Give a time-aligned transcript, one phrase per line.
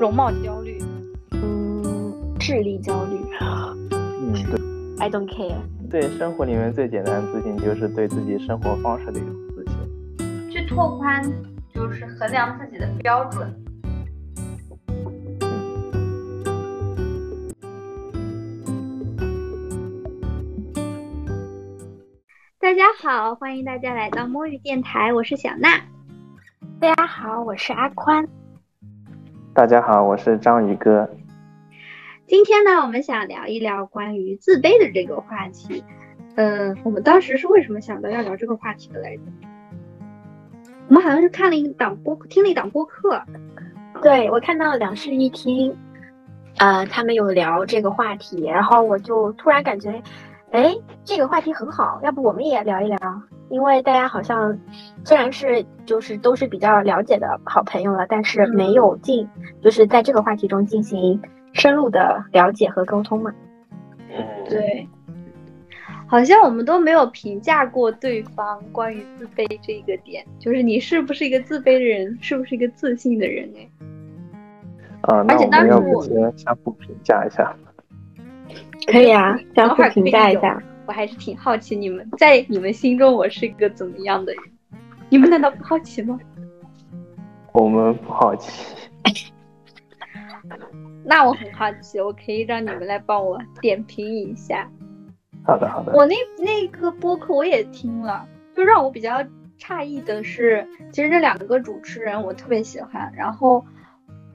[0.00, 0.78] 容貌焦虑，
[1.32, 3.20] 嗯，智力焦虑。
[3.90, 4.58] 嗯，对。
[4.98, 5.58] I don't care。
[5.90, 10.50] 对生活里面最简单的自信，就是对自己生活方式的一种自信。
[10.50, 11.22] 去拓宽，
[11.74, 13.54] 就是衡量自己的标准。
[22.58, 25.78] 大家好，欢迎大家来到摸鱼电台，我是小娜。
[26.80, 28.26] 大家好，我是阿宽。
[29.60, 31.06] 大家好，我是章鱼哥。
[32.26, 35.84] 今天呢，我们想聊一聊关于自卑的这个话题。
[36.36, 39.22] 嗯，我们当时是为什么想到要聊这个话题的来着？
[40.88, 43.22] 我们好像是看了一档播，听了一档播客。
[44.00, 45.76] 对，我看到两室一厅，
[46.56, 50.02] 呃，他们有聊这个话题，然后我就突然感觉，
[50.52, 50.74] 哎，
[51.04, 52.96] 这个话题很好，要不我们也聊一聊？
[53.50, 54.56] 因为大家好像
[55.04, 59.28] 虽然是就是都是比较了解的好朋友了，但是没有进，
[59.60, 61.20] 就是在这个话题中进行。
[61.52, 63.34] 深入的了解和沟通嘛？
[64.48, 64.86] 对，
[66.06, 73.50] 好像我们都没有评价过对方关于自卑这一个点，就是你是不是一个自卑的人，是不是一个自信的人？
[73.56, 73.68] 哎，
[75.02, 77.52] 啊，那我们要不先相互评价一下？
[78.86, 80.62] 可以啊，相互评价一下。
[80.90, 84.42] 我还是挺好奇你们在你们心中我是一个怎么样的人？
[85.08, 86.18] 你们难道不好奇吗？
[87.52, 88.74] 我们不好奇。
[91.06, 94.68] 那我很好奇，我可以让你们来帮我点评一下。
[95.44, 95.92] 好的，好的。
[95.92, 99.24] 我那那个播客我也听了，就让我比较
[99.60, 103.64] 诧异的是，其实这两个主持人我特别喜欢，然后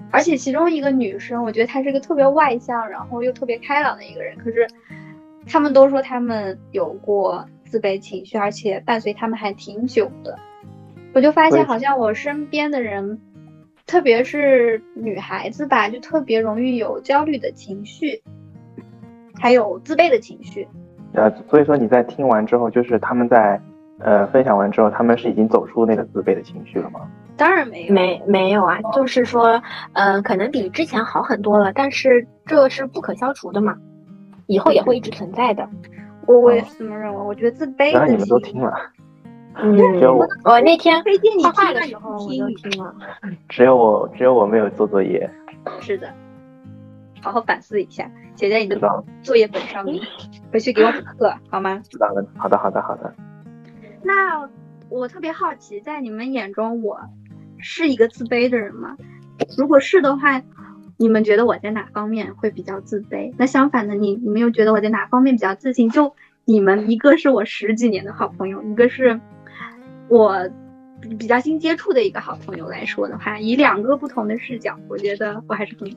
[0.10, 4.38] 而且其中一个女生，我觉得她是个特别外向，然后又特别开朗的一个人。
[4.38, 4.66] 可是
[5.48, 10.38] 他们都说他们有过自卑情绪，而且伴随他们还挺久的。
[11.14, 13.20] 我就发现好像我身边的人。
[13.88, 18.20] 特别是女孩子吧，就特别容易有焦虑的情绪，
[19.40, 20.68] 还有自卑的情绪。
[21.14, 23.62] 呃，所以说你在听完之后，就是他们在
[24.00, 27.02] 呃分享完之后，他们是已经走出那个自卑的情绪了吗？
[27.38, 29.62] 当然没有，没没有啊，就是说，
[29.94, 33.78] 呃，可能比之前好很多了，但是这是不可消除的嘛，
[34.48, 35.68] 以后也会一直存在的。
[36.28, 37.94] 我我也是这么认为，我觉得自卑。
[37.94, 38.74] 然你们都听了。
[39.58, 42.94] 嗯，只有我，我那天推荐你画画的时候我都听了。
[43.48, 45.30] 只有我，只有我没有做作业。
[45.80, 46.14] 是的，
[47.22, 48.78] 好好反思一下，写在你的
[49.24, 50.04] 作业本上面，
[50.52, 51.82] 回去给我补课好吗？
[51.90, 53.14] 知道了，好的，好的，好的。
[54.04, 54.50] 那
[54.90, 57.00] 我特别好奇，在你们眼中，我
[57.60, 58.98] 是一个自卑的人吗？
[59.58, 60.42] 如果是的话，
[60.98, 63.34] 你们觉得我在哪方面会比较自卑？
[63.38, 65.90] 那相反的，你你们又觉得我在哪方面比较自信？
[65.90, 69.20] 就你们一个是我十几年的好朋友，一个是。
[70.08, 70.48] 我
[71.18, 75.92] 比较新接触的一个好朋友来说的话，以两个不同的视角，我觉得我还是很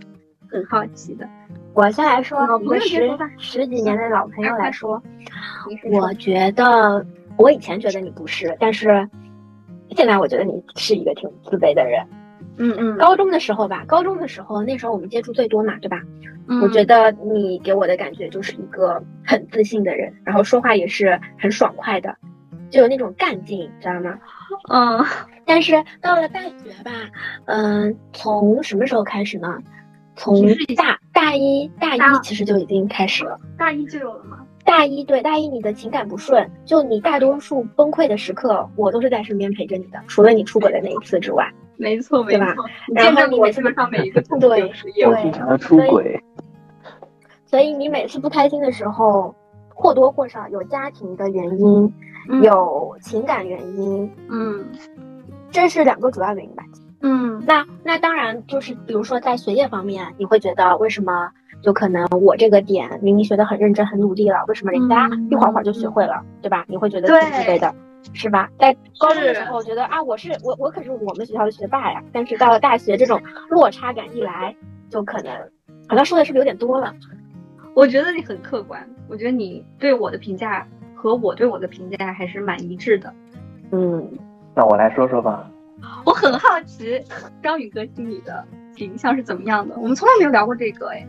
[0.50, 1.28] 很好奇的。
[1.74, 3.06] 我先来说，一个十
[3.36, 5.02] 十几年的老朋友来说，
[5.92, 7.04] 我觉得
[7.36, 9.06] 我以前觉得你不是，但是
[9.90, 12.02] 现在我觉得你是一个挺自卑的人。
[12.58, 12.98] 嗯嗯。
[12.98, 16.00] 高中的时候吧，高中的时候那时候我们接触最多嘛，对吧？
[16.62, 22.16] 我觉得你给我的感觉就是一个很自信的人，然后说话也是很爽快的。
[22.70, 24.18] 就有那种干劲，知道吗？
[24.70, 25.04] 嗯，
[25.44, 26.90] 但是到了大学吧，
[27.46, 29.58] 嗯，从什么时候开始呢？
[30.16, 33.38] 从大大一大一其实就已经开始了。
[33.56, 34.38] 大一就有了吗？
[34.68, 41.50] 大一对大一，你的情感不顺，就你大多数崩溃的时刻，我都是在身边陪着你的，除了你出轨的那一次之外。
[41.78, 42.54] 没错，对吧？
[42.94, 44.70] 然后你基本上每一个对对
[45.56, 46.22] 出轨，
[47.46, 49.34] 所以你每次不开心的时候，
[49.74, 51.94] 或多或少有家庭的原因。
[52.42, 54.62] 有情感原因，嗯，
[55.50, 56.62] 这是两个主要原因吧。
[57.00, 61.30] 嗯，那那当然就是，比如说在学业方面，你会觉得为什么
[61.62, 66.64] 就可能我这个点明明学得很认真、很努力了，为什么人家一会儿会儿就学会了，对吧？
[66.68, 67.74] 你会觉得挺自卑的，
[68.12, 68.48] 是吧？
[68.58, 74.54] 在高中的时候觉得啊，我是我我可是我们学校的学霸呀，但是到了大学，这种落差感一来，
[74.88, 75.32] 就可能
[75.88, 76.94] 好像说的是不是有点多了？
[77.74, 80.66] 我觉得你很客观，我觉得你对我的评价。
[81.00, 83.14] 和我对我的评价还是蛮一致的，
[83.70, 84.04] 嗯，
[84.52, 85.48] 那我来说说吧。
[86.04, 87.00] 我很好奇
[87.40, 88.44] 张宇哥心里的
[88.76, 91.06] 形象是怎么样的，我们从来没有聊过这个哎。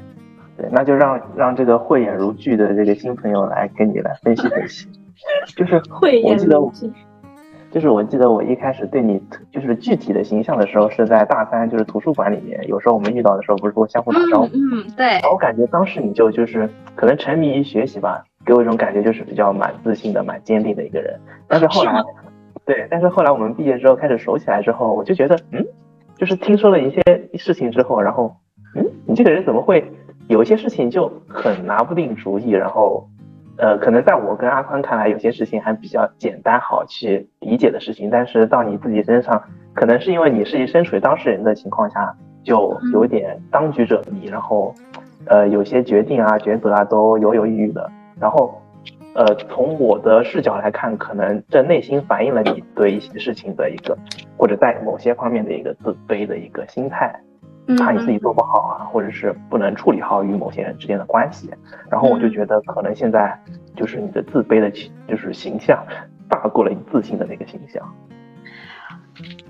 [0.59, 4.87] 对，那就让让这个慧眼如炬的这个新朋友来跟你来分析分析。
[5.55, 6.91] 就是慧眼如炬，
[7.71, 9.21] 就是我记得我一开始对你
[9.51, 15.19] 就是具体的形象的时候是在大三，就是图书馆里面，有时候我们遇到的时候不是会相互打招呼，嗯，对。
[15.31, 18.23] 我感觉当时你就就是可能沉迷于学习吧。
[18.45, 21.19] 给我一种感觉，就是比较蛮自信的、蛮坚定的一个人。
[21.47, 22.01] 但是后来，
[22.65, 25.63] 对，但是后来我们毕业之后开始熟起来之后，我就觉得，嗯，
[26.17, 27.01] 就是听说了一些
[27.37, 28.33] 事情之后，然后
[28.75, 29.85] 嗯，你这个人怎么会
[30.29, 33.05] 有一些事情就很拿不定主意，然后。
[33.61, 39.43] 呃，可能在我跟阿宽看来，有些事情还比较简单好去理解的事情，但是到你自己身上，
[39.73, 44.73] 可能是因为你是一身处于当事人的情况下，就有点当局者迷，然后，
[45.25, 47.91] 呃，有些决定啊、抉择啊都犹犹豫豫的。
[48.17, 48.61] 然后，
[49.13, 53.97] 呃，从我的视角来看，可能这内心反映了你对一些事情的一个，
[54.37, 57.13] 或者在某些方面的一个自卑的一个心态。
[57.77, 61.49] 怕你自己做不好啊，或者是不能处理好与某些人之间的关系，
[61.89, 63.39] 然后我就觉得可能现在
[63.75, 65.85] 就是你的自卑的形，就是形象
[66.27, 67.83] 大过了你自信的那个形象。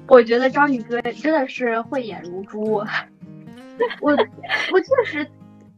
[0.07, 2.75] 我觉得章宇哥真的是慧眼如珠，
[4.01, 5.27] 我我确实，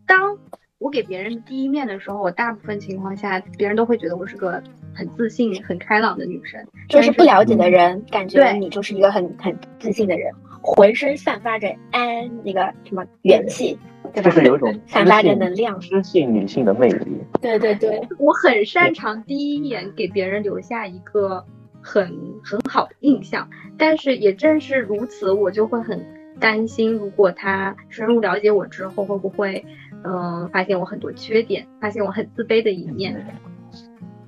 [0.05, 0.37] 当
[0.81, 4.61] 我给别人第一面的时候，我大部分情况下别人都会觉得我是个
[4.95, 10.33] 很自信、很开朗的女生，就是不了解的人感觉你就是一个很很自信的人。
[10.63, 12.03] 浑身散发着安
[12.43, 13.77] 那个什么元气，
[14.11, 14.29] 对吧？
[14.29, 17.17] 就是有一种散发着能量，知性女性的魅力。
[17.39, 21.43] 对对对，我很擅长第一眼给别人留下一个
[21.79, 22.07] 很
[22.43, 23.47] 很好的印象，
[23.77, 26.03] 但是也正是如此，我就会很
[26.39, 29.65] 担心，如果他深入了解我之后，会不会
[30.03, 33.25] 嗯发现我很多缺点，发现我很自卑的一面。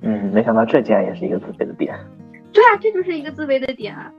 [0.00, 1.94] 嗯，没想到这竟然也是一个自卑的点。
[2.52, 4.12] 对啊，这就是一个自卑的点啊。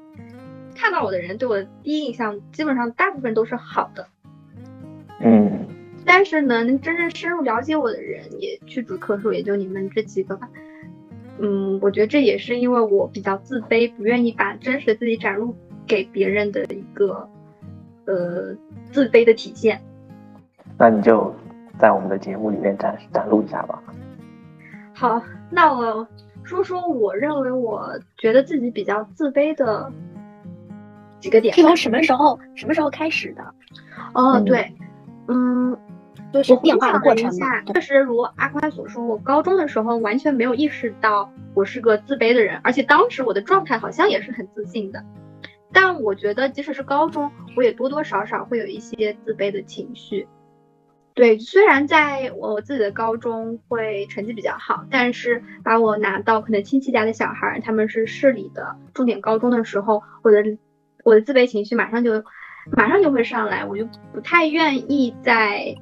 [0.76, 4.08] 看到我的人对我的第一印象，基本上大部分都是好的。
[5.22, 5.68] 嗯，
[6.06, 10.50] 但是呢，能真正深入了解我的人，也屈指可数，也就你们这几个吧。
[11.40, 15.56] 嗯，我觉得这也是因为我比较自卑，不愿意把真实的自己展露
[15.88, 17.30] 给别人的一个
[18.06, 18.56] 呃
[18.92, 19.82] 自卑的体现。
[20.78, 21.34] 那你就
[21.80, 23.82] 在我们的节目里面展展露一下吧。
[24.94, 26.08] 好，那我
[26.44, 29.92] 说说我认为我觉得自己比较自卑的。
[31.20, 33.44] 几个点是从什么时候什么时候开始的？
[34.14, 34.72] 哦，对，
[35.28, 35.76] 嗯，
[36.32, 37.62] 就是变化的过程嘛。
[37.74, 45.04] 确实，如阿宽所说，我高中的时候完全没有意识到我是个自卑的人，而且当时我的状态好像也是很自信的。
[45.74, 50.28] 但我觉得，即使是高中，我也多多少少会有一些自卑的情绪。
[51.16, 60.58] 对，虽然在我自己的高中会成绩比较好，但是把我拿到可能亲戚家的小孩，他们是市里的重点高中的时候，我的。
[61.04, 62.24] 我的自卑情绪马上就，
[62.72, 65.76] 马上就会上来，我就不太愿意在，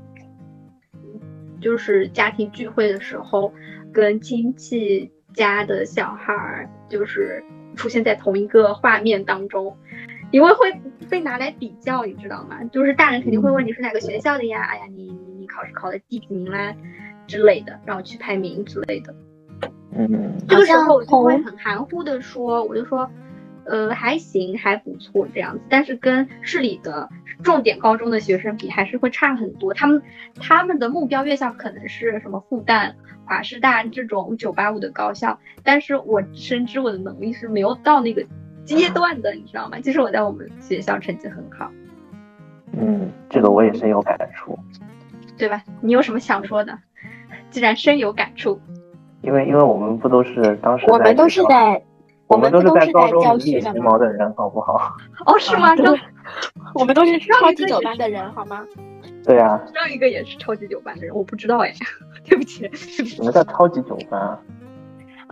[1.61, 3.53] 就是家庭聚会的时候，
[3.93, 7.41] 跟亲戚家的小孩就是
[7.77, 9.77] 出现在同一个画面当中，
[10.33, 10.81] 因为会
[11.11, 12.63] 被拿来比较，你知道吗？
[12.71, 14.63] 就是大人肯定会问你是哪个学校的呀？
[14.63, 16.73] 哎呀，你你你考试考的第几名啦
[17.27, 19.13] 之类的，让我去排名之类的。
[19.95, 23.09] 嗯，这个时候我就会很含糊的说，我就说。
[23.65, 27.07] 呃，还行，还不错这样子，但是跟市里的
[27.43, 29.73] 重点高中的学生比，还是会差很多。
[29.73, 30.01] 他们
[30.35, 32.95] 他们的目标院校可能是什么复旦、
[33.25, 38.25] 华师大这种九八五的高校，但是我深知我的能力是没有到那个
[38.65, 39.79] 阶段的，你知道吗？
[39.81, 41.69] 其实我在我们学校成绩很好。
[42.71, 44.57] 嗯，这个我也深有感触，
[45.37, 45.61] 对吧？
[45.81, 46.77] 你有什么想说的？
[47.49, 48.59] 既然深有感触，
[49.21, 51.83] 因为因为我们不都是当时我们都是在。
[52.25, 54.95] 我们都是在高中里时髦的人，好不好？
[55.27, 55.75] 哦，是吗？
[55.75, 55.85] 对，
[56.73, 58.65] 我们都是超级九班的人，好吗？
[59.23, 59.61] 对呀。
[59.71, 61.71] 上一个也是超级九班的人，我不知道哎，
[62.25, 62.67] 对不起。
[62.73, 64.39] 什么叫超级九班啊？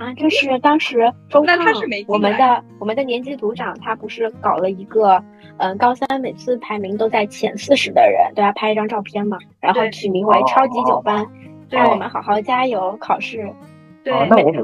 [0.02, 1.58] 啊，就是当时周胖，
[2.08, 5.24] 我们的我们的年级组长，他不是搞了一个，
[5.58, 11.24] 嗯，高三每次排名都在前四十的人都要拍一张照片嘛，然后取名为超级九班，
[11.70, 13.48] 让我们好好加油考试。
[14.04, 14.12] 对，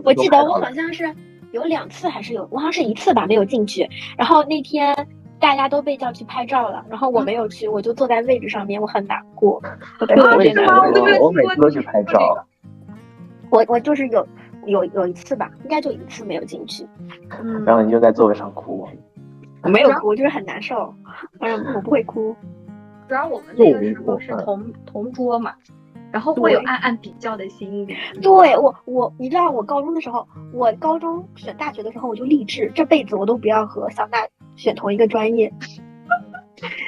[0.04, 1.14] 我记得我好像是。
[1.54, 3.88] 有两次还是有，我好像是一次吧，没有进去。
[4.18, 4.94] 然后那天
[5.40, 9.64] 大家都被叫去拍照了，然后我没有去，我就坐在位置上面，我很难过，
[10.02, 11.02] 我特别难过。
[11.22, 12.46] 我每次都去拍照。
[13.50, 14.28] 我我就是有
[14.68, 16.86] 有有一次吧，应该就一次没有进去。
[17.66, 18.88] 然后你就在座位上哭。
[19.64, 20.94] 我没有哭，就是很难受。
[21.40, 22.36] 反正我不会哭。
[23.08, 25.54] 主要我们那个时候是同同桌嘛。
[26.10, 27.94] 然后会有暗暗比较的心理。
[28.22, 34.18] 对我，我你知道，我高中的时候，我高中选大学的时候，我就立志这辈子我都不要和小娜
[34.56, 35.52] 选同一个专业，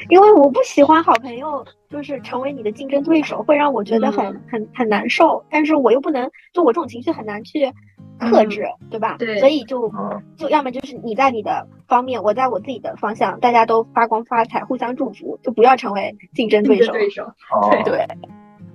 [0.09, 5.43] 因为我不喜欢好朋友就是成为你的竞争对手，会让我觉得很很很难受。
[5.49, 7.71] 但是我又不能，就我这种情绪很难去
[8.19, 9.15] 克制，对吧？
[9.19, 9.39] 对。
[9.39, 9.91] 所以就
[10.35, 16.91] 就要么就是你在你的方面，我在我自己的方向，大家都发光发财，互相祝福，就不要成为竞争对手。
[16.91, 17.31] 对手。
[17.69, 18.07] 对对。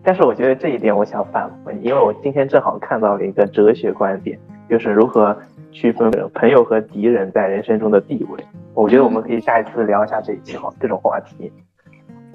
[0.03, 5.37] 但是我觉得这一点我想反问，因为我今天正好看到了一个哲学观点，就是如何
[5.75, 8.45] 区分朋友和敌人在人生中的地位。
[8.73, 11.53] 我觉得我们可以下一次聊一下这一期好这种话题。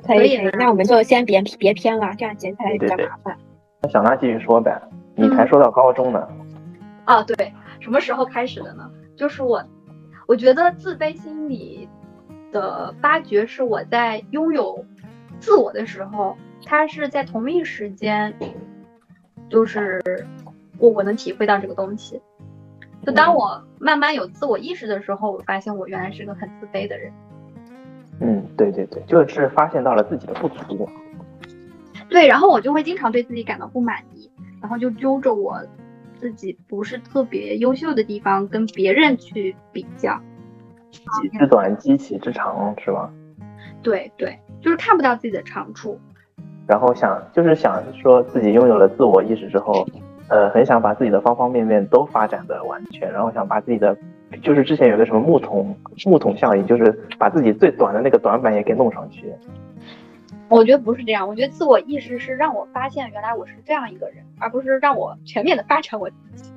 [0.06, 3.36] 可以可以，那我们就先别别偏了，这样剪起来也比较麻烦。
[3.82, 4.80] 那小娜继续说呗，
[5.16, 6.28] 你才说到高中呢。
[7.06, 8.90] 啊，对，什么时候开始的呢？
[9.16, 9.64] 就是我，
[10.28, 11.88] 我觉得自卑心理
[12.52, 14.86] 的发掘是我在拥有
[15.40, 18.34] 自我的时候，它是在同一时间，
[19.50, 20.02] 就是
[20.78, 22.22] 我我能体会到这个东西。
[23.06, 27.12] 就当我慢慢有自我意识的时候，我发现我原来是个很自卑的人。
[28.20, 30.88] 嗯，对对对，就是发现到了自己的不足。
[32.10, 34.30] 对，然后我就会经常对自己感到不满意，
[34.62, 35.62] 然后就揪着我
[36.18, 40.20] 自己不是特别优秀的地方跟别人去比较。
[40.92, 43.10] 己之短，积其之长，是吧？
[43.82, 45.98] 对对，就是看不到自己的长处。
[46.68, 49.88] 然后想，就是想说自己拥有了自我意识之后。
[50.30, 53.98] 呃，很想把自己的方方面面都发展的完全，然后想把自己的，
[54.44, 59.34] 就是之前有个什么木桶木桶效应，就是把自己最短的那个短板也给弄上去。
[60.48, 66.52] 我觉得不是这样，我觉得自我意识是让我发现原来我是这样一个人，而不是让我全面的发展我自己。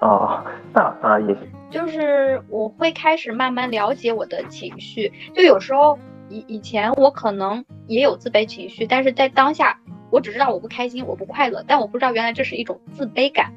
[0.00, 1.34] 哦，那啊也
[1.70, 9.78] 就是我会开始慢慢了解我的情绪，就有时候以以前我可能也有自卑情绪，但是在当下。
[10.14, 13.52] 我只知道我不开心，我不快乐，但我不知道原来这是一种自卑感。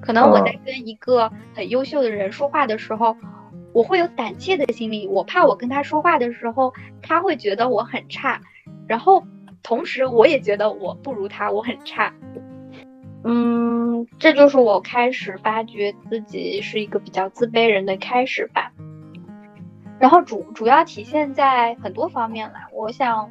[0.00, 3.14] 可能我在跟一个很优秀的人说话的时候，
[3.74, 6.72] 我会有胆怯的心理，我怕我跟他说话的时候，
[7.02, 8.40] 他会觉得我很差，
[8.88, 9.22] 然后
[9.62, 12.14] 同时我也觉得我不如他，我很差。
[13.22, 18.72] 嗯，这就是我开始发觉自己是一个比较自卑人的开始吧。
[19.98, 23.30] 然后主主要体现在很多方面啦，我想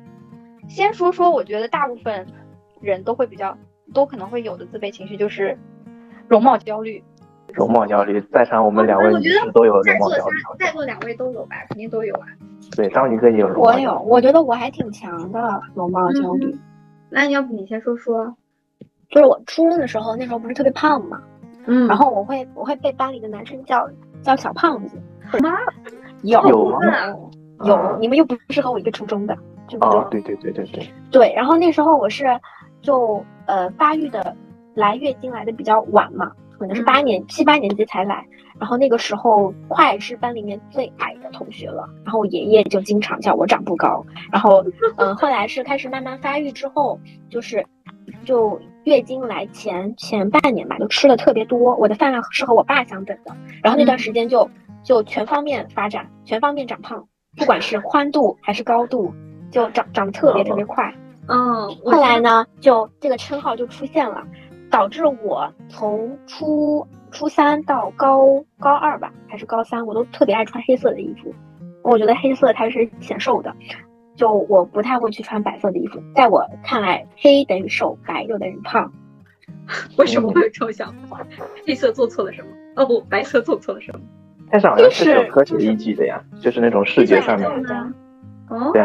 [0.67, 2.27] 先说说，我觉得大部分。
[2.87, 3.57] 人都会比较，
[3.93, 5.57] 都可能会有的自卑情绪就是
[6.27, 7.03] 容貌焦虑。
[7.53, 10.37] 容貌焦虑，在场我们两位女士都有容貌焦虑。
[10.57, 11.55] 在座两位都有吧？
[11.69, 12.25] 肯定都有啊。
[12.75, 13.85] 对，章鱼哥也有容貌焦虑。
[13.85, 16.57] 我有，我觉得我还挺强的容貌焦虑。
[17.09, 18.35] 那要不你先说说？
[19.09, 21.21] 就是我初中的时候，那时候不是特别胖嘛，
[21.67, 23.87] 嗯，然后我会我会被班里的男生叫
[24.23, 24.97] 叫小胖子。
[25.39, 25.51] 吗？
[26.23, 26.79] 有有吗？
[27.65, 29.37] 有，你们又不是和我一个初中的，
[29.69, 30.21] 对不对？
[30.21, 30.93] 对对对对对。
[31.11, 32.25] 对，然后那时候我是。
[32.83, 34.35] 就呃发育的
[34.75, 38.23] 来月经来的比较晚嘛，可能是八年七八年级才来，
[38.59, 44.63] 然后那个时候快是班里面最矮的同学了，然后我爷爷就经常叫我长不高，然后
[44.97, 46.99] 嗯后来是开始慢慢发育之后，
[47.29, 47.65] 就是
[48.25, 54.49] 就月经来前前半年吧，就吃的特别多，我的饭量是和我爸相等的，然后那段时间就
[54.83, 59.13] 就全方面发展，全方面长胖，不管是宽度还是高度，
[59.51, 60.93] 就长长得特别特别快。
[61.27, 64.23] 嗯，后来呢，就这个称号就出现了，
[64.69, 71.33] 导致我从初初三到高高二吧，还是高三，我都特别爱穿黑色的衣服。
[71.83, 73.53] 我觉得黑色它是显瘦的，
[74.15, 76.01] 就我不太会去穿白色的衣服。
[76.15, 78.91] 在我看来，黑等于瘦，白就等于胖。
[79.97, 81.25] 为什么会有这种想法？
[81.65, 82.47] 黑色做错了什么？
[82.75, 84.01] 哦不，白色做错了什么？
[84.51, 87.87] 但是好像是有科学依据的呀，就是那种视觉上面的。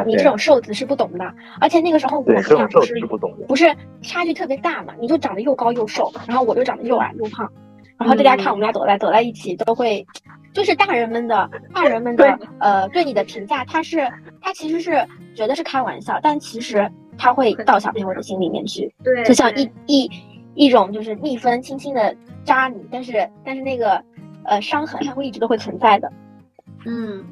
[0.07, 3.07] 你这种瘦子是不懂的，而且那个时候我们俩不是
[3.47, 4.95] 不是差距特别大嘛？
[5.01, 7.51] 你就长得又高又瘦，然后我就长得又矮又胖，
[7.99, 10.07] 然后大家看我们俩走在走在一起都会，
[10.53, 14.09] 就是大人们的大人们的呃对你的评价，他是
[14.41, 20.11] 他其实是觉得是开玩笑，但其实他会到小朋友的心里面去，对，就像一一
[20.55, 24.03] 一种就是蜜蜂轻轻的扎你，但是但是那个
[24.45, 26.13] 呃伤痕它会一直都会存在的，
[26.87, 27.25] 嗯。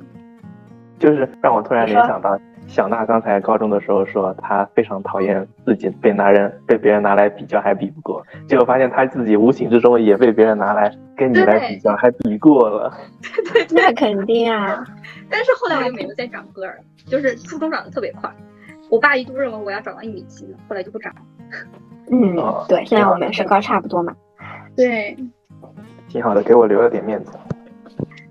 [0.99, 12.93] 就是让我突然联想到小娜刚才高中的时候说，她非常讨厌自己被拿人被别人拿来比较还比不过，结果发现她自己无形之中也被别人拿来跟你来比较还比过了。
[13.53, 14.85] 对对，那肯定啊！
[15.31, 18.29] 但是后来我也没有再长个儿，就是初中长得特别快，
[18.91, 21.13] 我爸一度认为我要长到一米七呢，后来就不长。
[22.11, 22.37] 嗯，
[22.69, 24.15] 对，现在我们身高差不多嘛。
[24.77, 25.17] 对，
[26.09, 27.33] 挺好的，给我留了点面子。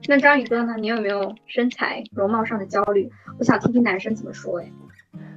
[0.07, 0.75] 那章宇哥呢？
[0.77, 3.09] 你有没有身材容貌上的焦虑？
[3.39, 4.59] 我想听听男生怎么说。
[4.59, 4.65] 哎，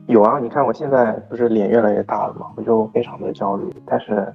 [0.06, 3.64] 有啊，你看我现在不是脸越来越大了嘛，我就非常的焦虑。
[3.86, 4.30] 但是，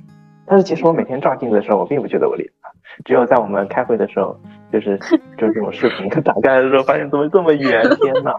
[0.46, 2.70] 但是其实我每天照镜子的时候，我并不觉得我脸大。
[3.06, 4.36] 只有在我们开会的时候，
[4.72, 4.98] 就是
[5.38, 7.82] 就是这种视频打开的时候，发现怎么这么圆？
[7.98, 8.34] 天呐。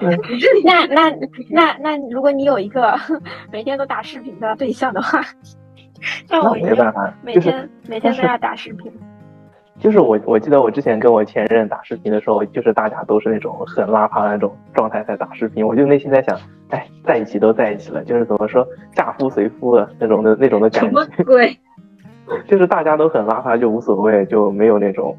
[0.64, 1.10] 那那
[1.50, 2.94] 那那，如果你有一个
[3.50, 5.20] 每天都打视频的对象的话，
[6.28, 8.92] 那我没办法，每天每天都要打视频。
[9.78, 16.36] 就是我，我记得我之前跟我前任打视频的时候，就是大家都是那种很邋遢的那种状态在打视频，我就内心在想，
[16.70, 20.88] 哎，在一起都在一起了，就是怎么说嫁夫随夫的那种的那种的感觉。
[20.88, 21.56] 什么鬼，
[22.48, 25.16] 就是大家都很邋遢就无所谓，就没有那种，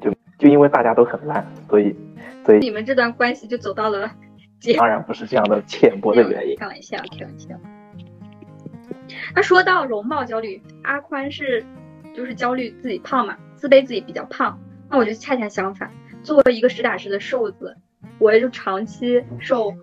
[0.00, 1.96] 就就因为大家都很烂，所以
[2.44, 4.10] 所以你们这段关系就走到了
[4.58, 4.76] 解。
[4.76, 6.56] 当然不是这样的浅薄的原因。
[6.56, 7.54] 开玩笑，开玩笑。
[9.36, 11.64] 那说到容貌焦虑，阿宽是
[12.14, 14.58] 就是焦虑自己胖嘛，自卑自己比较胖。
[14.88, 15.90] 那我就恰恰相反，
[16.22, 17.76] 作为一个实打实的瘦子，
[18.18, 19.74] 我也就长期受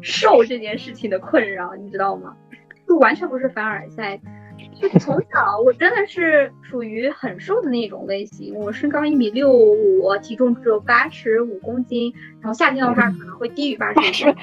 [0.00, 2.36] 瘦这件事情的困扰，你知道吗？
[2.86, 4.20] 就完全不是凡尔赛。
[4.80, 14.34] 就从小我真的是属于很瘦的那种类型，我身高一米六五，体重只有八十五公斤，然后夏天的话可能会低于八十五。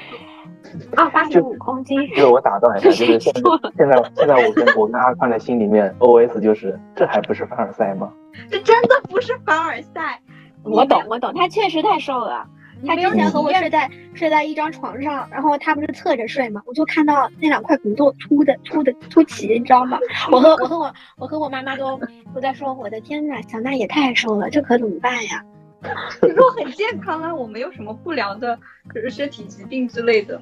[0.96, 1.98] 啊，八十五公斤。
[2.10, 3.40] 就是我打断一下，就是现 在
[3.76, 8.10] 现在现在我跟我跟阿宽的心里面 OS 就是这还不是凡尔赛吗？
[8.50, 10.20] 这真的不是凡尔赛。
[10.62, 12.46] 我懂我懂，他确实太瘦了。
[12.86, 19.98] 他之前和我睡在睡在一张床上，然后他不是侧着睡嘛，我就看到那两块骨头凸的凸的凸起，你知道吗？
[20.32, 22.00] 我和我和我我和我妈妈都
[22.34, 25.44] 都在说，我的天呐，小娜也太瘦了，这可怎么办呀？
[25.82, 28.58] 可是我很健康啊，我没有什么不良的，
[28.88, 30.40] 可是身体疾病之类的。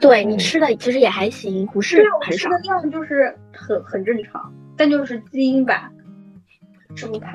[0.00, 2.48] 对你吃的其实也还行，不是很少。
[2.48, 5.90] 吃的量就是很很正常，但就是基因吧，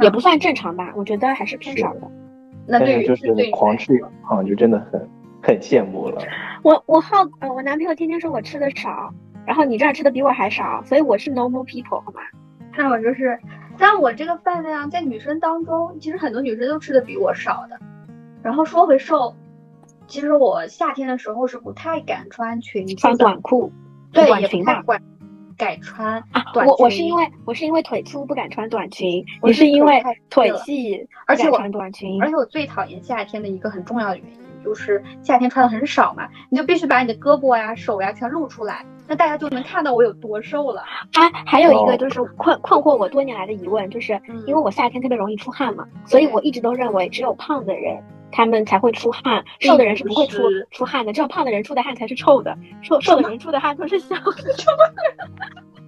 [0.02, 2.02] 也不算正常吧，我觉得还是偏少的。
[2.68, 5.10] 那对于就是狂吃胖，就真的很
[5.42, 6.22] 很羡慕了。
[6.62, 9.12] 我我好呃，我男朋友天天说我吃的少，
[9.46, 12.22] 然后你这儿吃的比我还少，所以我是 normal people 好吗？
[12.78, 13.38] 那我就是，
[13.82, 17.80] 但我这个饭量在女生当中，其实很多女生都吃的比我少的。
[18.44, 19.36] 然后说回瘦，
[20.06, 23.72] 其实我夏天的时候是不太敢穿裙子、穿短裤、
[24.14, 24.84] 对，短裙吧。
[25.58, 26.44] 敢穿啊！
[26.56, 32.20] 我我是因为我是因为腿粗不敢穿短裙，我是因为腿细而且我穿短裙。
[32.22, 40.84] 而且我最讨厌夏天的一个很重要的原因就是夏天穿的很少嘛，你就必须把你的胳膊呀、手呀全露出来，那大家就能看到我有多瘦了。
[41.14, 48.02] 哎，还有一个就是困困惑我多年来的疑问，就是因为我夏天特别容易出汗嘛，所以我一直都认为只有胖的人
[48.32, 54.32] 他们才会出汗，瘦的人是不会出出汗的，只有胖的人出的汗才是臭的，瘦瘦的人出的汗都是香的。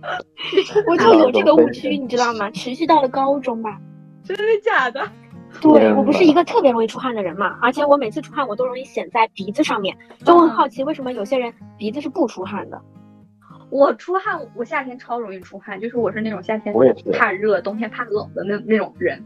[0.87, 2.51] 我就 有这个误区， 你知道吗？
[2.51, 3.79] 持续到了高中吧。
[4.25, 5.01] 真的假的？
[5.61, 12.81] 对我不是一个特别容易出汗的人嘛，而且我每次出汗我都容易显在鼻子上面，就很好奇为什么有些人鼻子是不出汗的。
[13.69, 16.75] 我出汗，我夏天超容易出汗，就是我是那种夏天
[17.13, 19.23] 怕热，冬天怕冷的那那种人。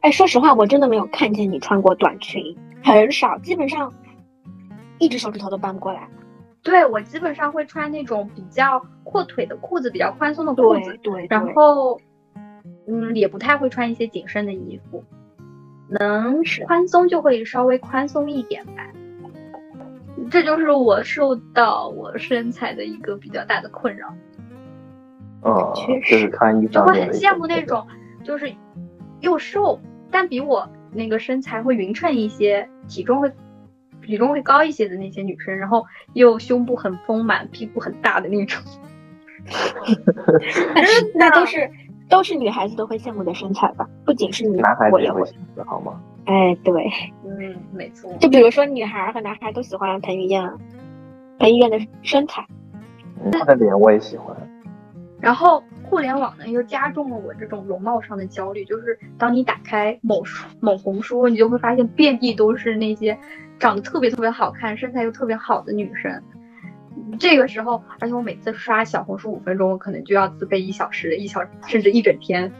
[0.00, 3.92] 哎，说实话，我真的没有看见你穿过短裙，很少，基本上
[4.98, 6.08] 一只手指头都搬不过来。
[6.62, 12.00] 对我基本上会穿那种比较阔腿的裤子，比较宽松的裤子，对，然后，
[12.88, 15.04] 嗯，也不太会穿一些紧身的衣服，
[15.88, 18.86] 能宽松就会稍微宽松一点吧。
[20.30, 24.14] 这就是我受到我身材的一个比较大的困扰。
[25.42, 27.86] 哦，就是看衣就会很羡慕那种，
[28.24, 28.52] 就是
[29.20, 33.32] 又瘦，但比我那个身材会匀称一些，体重会。
[34.00, 38.62] 体重会高一些的那些女生，然后又胸部很丰满、屁股很大的那种，
[41.14, 41.70] 那都是
[42.08, 43.88] 都是女孩子都会羡慕的身材吧？
[44.04, 46.00] 不仅是你，男孩子也会羡慕，好吗？
[46.24, 46.90] 哎，对，
[47.24, 48.12] 嗯，没错。
[48.20, 50.50] 就比如说，女孩和男孩都喜欢彭于晏，
[51.38, 52.46] 彭于晏的身材，
[53.32, 54.36] 他的脸我也喜欢。
[55.20, 58.64] 然后互联网呢，又加重了我这种容貌上的焦虑。
[58.64, 63.18] 就是当你打开某书、某红书，你就会发现遍地都是那些。
[63.58, 66.22] 长得特别特别好看，身材又特别好的女生，
[67.18, 72.52] 这个时候，而且我每次刷小红书五分钟，我可能就要自卑一小时、一小甚至一整天。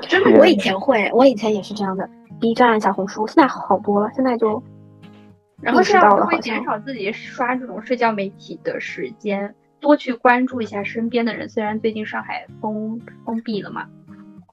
[0.00, 2.08] 真的，我以前会，我以前也是这样的。
[2.40, 4.62] B 站、小红书，现在好多了，现在就，
[5.60, 11.48] 然后现在会减少自己刷这种社交媒体的时间，多去关注一下身边的人。
[11.48, 13.86] 虽然最近上海封封闭了嘛，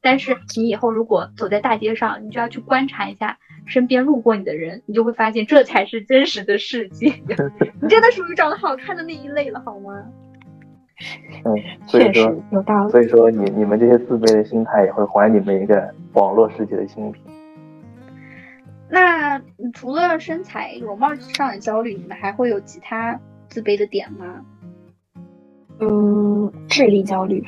[0.01, 3.37] 但是你以后如果走在大街上，你就要去观察一下。
[3.69, 7.07] 身边路过你的人，你就会发现这才是真实的世界。
[7.81, 10.03] 你真的属于长得好看的那一类了，好吗？
[11.45, 11.55] 嗯，
[11.87, 12.91] 所以说有道理。
[12.91, 17.23] 所以说，你你们这些自卑的心态也会还你们一个网络世界的清平。
[18.89, 19.39] 那
[19.73, 24.43] 除了身材容貌上的焦虑，你们还会有其他自卑的点吗？
[25.79, 27.41] 嗯，智力焦虑。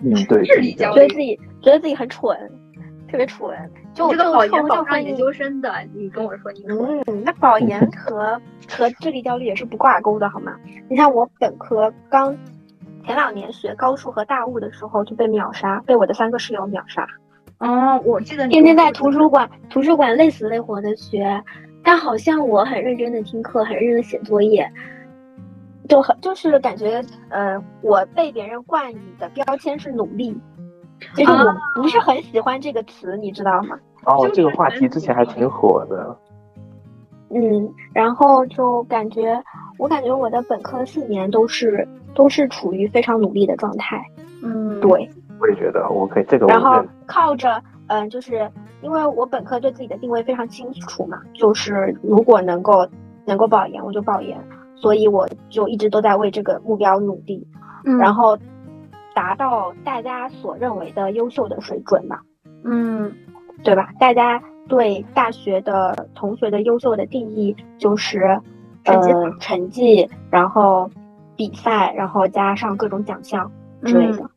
[0.00, 2.36] 嗯，对，智力焦虑，觉得自己觉得自己很蠢，
[3.08, 3.54] 特别蠢。
[3.94, 10.56] 就这个保研考上研究生的，你跟我说，你嗯，那保研 和和智力焦虑也是不挂钩的，好吗？
[10.88, 12.36] 你像我本科刚
[13.04, 17.06] 前两年学高数和大物的时候就被秒杀，被我的三个室友秒杀。
[17.58, 21.42] 哦，我记得天天在图书馆图书馆累死累活的学，
[21.84, 24.68] 但好像我很认真的听课，很认真的写作业，
[25.88, 30.36] 就很就是感觉，呃，我被别人冠以的标签是努力。
[31.14, 33.78] 其实我不是很喜欢这个词，你知道吗？
[34.04, 36.16] 哦，这个话题之前还挺火的。
[37.34, 39.42] 嗯，然后就感觉
[39.78, 44.04] 我感觉我的本科四年都是都是处于非常努力的状态。
[44.42, 45.08] 嗯，对，
[45.40, 48.50] 我也觉得我可以这个然后靠着，嗯、就是
[48.82, 52.86] 因为我本科对自己的定位非常清楚嘛，就是如果能够
[53.24, 54.38] 能够保研，我就保研，
[54.74, 57.46] 所以我就一直都在为这个目标努力，
[57.84, 58.36] 嗯然后
[59.14, 62.20] 达到大家所认为的优秀的水准嘛，
[62.64, 63.12] 嗯
[63.64, 63.90] 对吧？
[64.00, 68.40] 大家对大学的同学的优秀的定义就是，
[68.84, 70.90] 成绩呃，成绩，然后
[71.36, 73.50] 比赛，然后加上各种奖项
[73.84, 74.28] 之类的。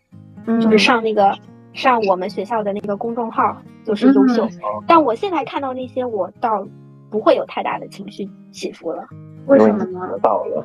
[0.45, 1.35] 嗯，就是上那个
[1.73, 4.45] 上我们学校的那个公众号就是优秀。
[4.45, 6.67] 嗯但我现在看到那些，我倒
[7.09, 9.03] 不会有太大的情绪起伏了，
[9.47, 10.07] 为什么呢？
[10.11, 10.63] 得到了，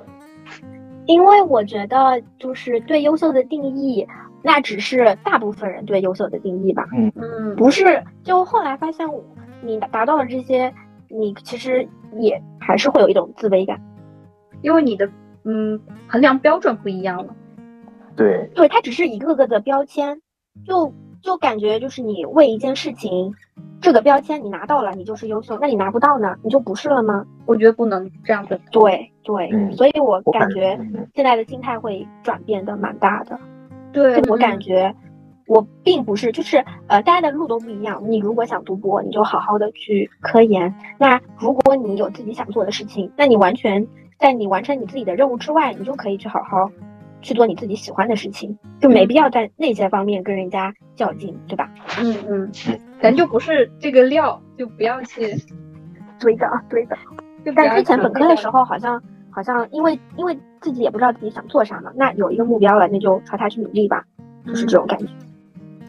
[1.11, 4.07] 因为我觉得就是对优秀的定义，
[4.43, 8.03] 那只是大部分人对优秀的定义吧，嗯不是。
[8.23, 9.09] 就后来发现，
[9.61, 10.73] 你达到了这些，
[11.09, 11.87] 你其实
[12.19, 13.81] 也还是会有一种自卑感。
[14.63, 15.11] 因为你的
[15.45, 17.35] 嗯衡量标准不一样了。
[18.15, 20.21] 对，对，它只是一个个的标签，
[20.65, 20.93] 就
[21.23, 23.35] 就感觉就是你为一件事情，
[23.81, 27.25] 这个标签你拿到了，你就是优秀；那你拿不到呢，你就不是了吗？
[27.47, 28.61] 我觉得不能这样子。
[28.71, 33.39] 对对，嗯所以我我感觉嗯现在的心态会转变的蛮大的。
[33.93, 34.95] 对我感觉，
[35.47, 38.03] 我并不是，就是呃，大家的路都不一样。
[38.07, 43.87] 你如果想读博，你就好好的去科研；那如果你有自己想做的事情，那你完全
[44.19, 46.71] 在你完成你自己的任务之外，你就可以去好好
[47.23, 51.71] 去做你自己喜欢的事情，就没必要在那些方面跟人家较劲，对吧？
[52.01, 52.51] 嗯嗯，
[53.03, 55.35] 咱就不是这个料，就不要去。
[56.21, 56.97] 对的，对的。
[57.45, 64.05] 就不要但之前本科的时候，好像好像因为因为自己也不知道自己想做啥嘛，那有一个目标了，那就朝他去努力吧，
[64.47, 65.07] 就是这种感觉。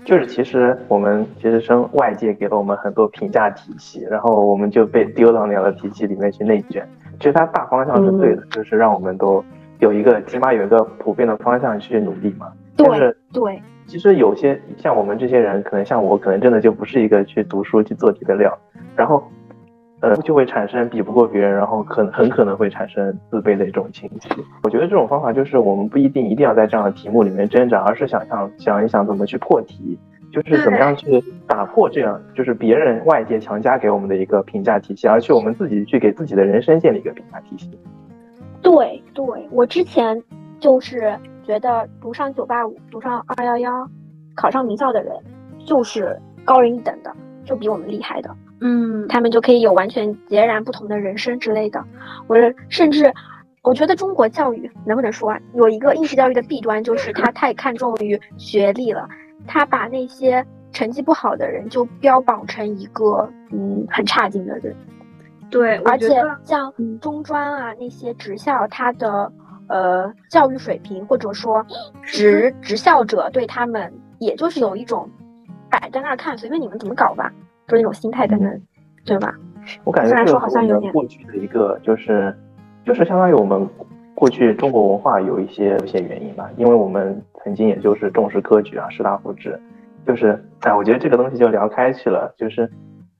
[0.04, 6.88] 就是其实我们其实生外界给了我们很多评价体系，然后我们就被丢到那样的体系里面去内卷。
[7.20, 9.44] 其实它大方向是对的，就是让我们都
[9.82, 12.48] 有一个起码有一个普遍的方向去努力嘛。
[12.78, 18.58] 但对是对，其实有些像我们这些人，可能像我，可能真的就不是一个去读书去做题的料，
[18.96, 19.22] 然后，
[20.00, 24.30] 呃，就会产生比不过别人，然后可能很可能会产生自卑的一种情绪。
[24.64, 30.00] 我觉得这种方法就是我们不一定一定要在这样的题目里面挣扎，而是想想想一想怎么去破题，
[30.32, 37.70] 就是怎么样去打破这样就是别人外界强加给我们的一个评价体系，而去我们自己去给自己的人生建立一个评价体系。
[38.62, 40.22] 对对，我之前
[40.60, 43.90] 就是觉得读上九八五、读上二幺幺、
[44.36, 45.14] 考上名校的人
[45.66, 51.84] 就是高人一等的，就比我们厉害的，嗯他们就可以有完全截然不同的人生之类的。
[52.28, 52.36] 我
[52.70, 53.12] 甚至
[53.64, 59.08] 我觉得中国教育能不能说啊，有一个应试教育的弊端就是他太看重于学历了，
[59.48, 64.76] 他把那些成绩不好的人就标榜成一个嗯很差劲的人。
[65.52, 66.08] 对，而且
[66.46, 69.30] 像嗯中专啊那些职校，它的
[69.68, 71.64] 呃教育水平或者说
[72.02, 75.10] 职职校者对他们，也就是有一种
[75.70, 77.30] 摆在那儿看，随便你们怎么搞吧，
[77.68, 78.50] 就是那种心态在那，
[79.06, 79.36] 对吧？
[79.84, 82.34] 我感觉虽然说好像有点过去的一个就是
[82.86, 83.68] 就是相当于我们
[84.16, 89.60] 过去中国文化有一些有一些原因吧，因为我们曾经也就是重视科举啊、士大夫制，
[90.08, 92.72] 就是哎，我觉得这个东西就聊开去了，就是。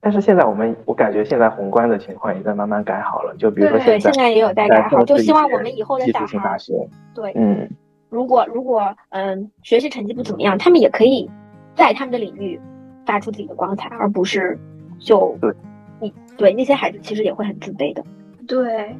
[0.04, 3.32] 但是现在我们，我感觉现在宏观的情况也在慢慢改好了。
[3.38, 6.74] 就比如说现在也有在改好，就希望我们以后的大孩，学，
[7.14, 7.70] 对，嗯，
[8.10, 11.30] 如果如果嗯学习成绩不怎么样，他们也可以
[11.76, 12.60] 在他们的领域
[13.06, 14.58] 发出自己的光彩，而不是
[14.98, 15.52] 就对
[16.00, 18.04] 你对那些孩子其实也会很自卑的。
[18.48, 18.96] 对，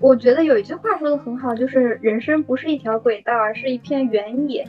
[0.00, 4.66] 我觉得有一句话说的很好，就是人生不是一条轨道，而是一片原野。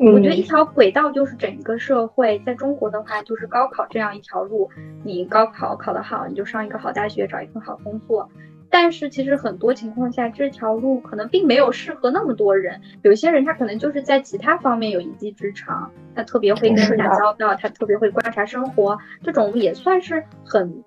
[0.00, 4.70] 我觉得一条轨道就是整个社会，在中国的话就是高考这样一条路，
[5.04, 8.26] 你高考考得好，你就上一个好大学，找一份好工作。
[8.70, 12.80] 但是其实很多情况下，这条路可能并没有适合那么多人。
[13.02, 20.82] 有些人他可能就是在其他方面有一技之长，他特别会跟人打交道，他特别会观察生活，这种也算是很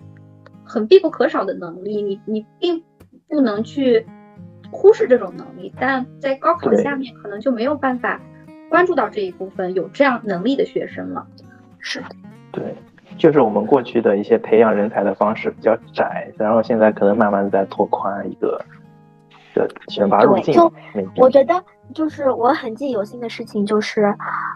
[0.63, 2.01] 很必不可少的能力。
[2.01, 2.83] 你你并
[3.27, 4.07] 不能去
[4.71, 8.19] 忽视这种能力，但在高考下面可能就没有办法。
[8.73, 11.23] 关注到这一部分有这样能力的学生了，
[11.77, 12.07] 是的，
[12.51, 12.75] 对，
[13.19, 18.59] 就是我们过去的一些培养人才的方式比较窄，然后现在可能慢慢在拓宽一个
[19.53, 20.55] 的选拔路径。
[20.55, 20.73] 就
[21.17, 21.53] 我觉得，
[21.93, 24.11] 就是我很记忆犹新的事情，就是，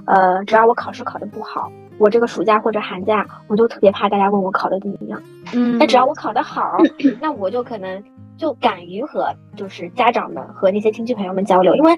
[0.07, 5.21] 呃，只要我考试考得不好，我这个暑假或者寒假，我就特别怕大家问我考得怎么样。
[5.53, 6.77] 嗯，那只要我考得好，
[7.21, 8.03] 那我就可能。
[8.37, 11.97] 就敢于和就是家长们和那些亲戚朋友们交流，因为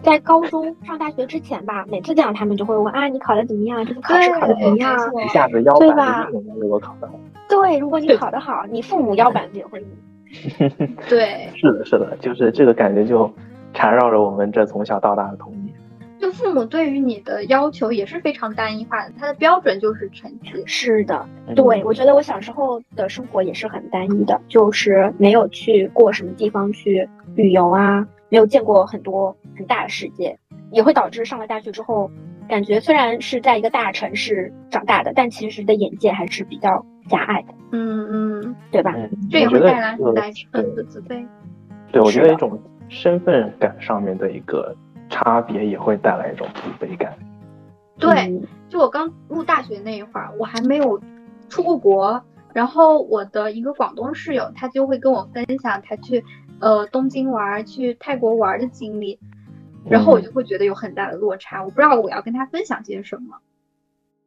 [0.00, 3.84] 在高中上大学之前吧，每次见到他们就会问啊，你考得怎么样？
[3.84, 4.96] 这次考试考得怎么样？
[5.24, 6.28] 一下子腰板对吧？
[6.60, 7.14] 如果考得好，
[7.48, 10.96] 对，如果你考得好，你父母腰板子也会硬。
[11.10, 13.28] 对，是的，是的，就是这个感觉就
[13.74, 15.61] 缠绕着我们这从小到大的童年。
[16.22, 20.52] 就父母对于你的要求也是非常单一化的，他的标准就是成绩。
[20.66, 30.38] 是的，嗯对，我觉得我小时候的生活也是很单一的，就是没有去过什么地方去旅游啊，没有见过很多很大的世界，
[30.70, 32.08] 也会导致上了大学之后，
[32.48, 38.94] 感觉虽然是在一个大城市长大的，但其实的眼界还是比较狭隘的，嗯嗯，对吧？
[38.94, 41.26] 嗯，这也会带来这个很大一部分的自卑。
[41.90, 42.56] 对，我觉得一种
[42.88, 44.72] 身份感上面的一个
[45.12, 47.14] 差别也会带来一种自卑感。
[47.98, 48.42] 对，嗯。
[48.68, 50.98] 就我刚入大学那一会儿，我还没有
[51.50, 52.18] 出过国，
[52.54, 56.24] 然后我的一个广东室友，他就会跟我分享他去
[56.58, 59.18] 呃东京玩、去泰国玩的经历，
[59.84, 63.36] 然后我嗯就会觉得有很大的落差，我不知道我要跟他分享些什么。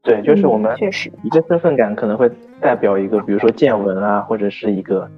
[0.03, 2.29] 对，就是我们嗯确实，一个身份感可能会
[2.61, 5.09] 代表一个，比如说见闻啊，或者是一个，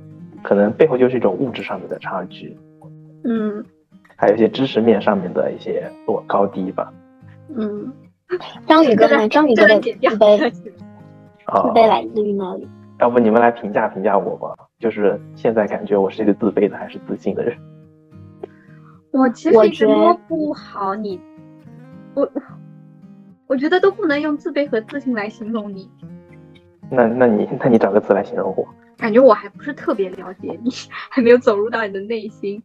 [0.41, 2.57] 可能背后就是一种物质上面的差距，
[3.25, 3.61] 嗯
[4.17, 6.91] 还有一些知识面上面的一些落高低吧。
[7.55, 7.93] 嗯，
[8.65, 9.29] 章鱼哥呢？
[9.29, 10.11] 章鱼哥的自这个剪掉。
[10.13, 10.73] 卑，自
[11.45, 12.67] 啊，卑来自于哪里？
[12.99, 14.55] 要不你们来评价评价我吧？
[14.79, 17.55] 就是现在感觉我是一个自卑的还是自信的人？
[19.13, 21.21] 我其实摸不好你，
[22.15, 22.27] 我
[23.45, 25.87] 我觉得都不能用自卑和自信来形容你，
[26.89, 28.67] 那那你那你找个词来形容我？
[28.97, 32.63] 感觉我还不是特别了解你， 还没有走入到你的内心。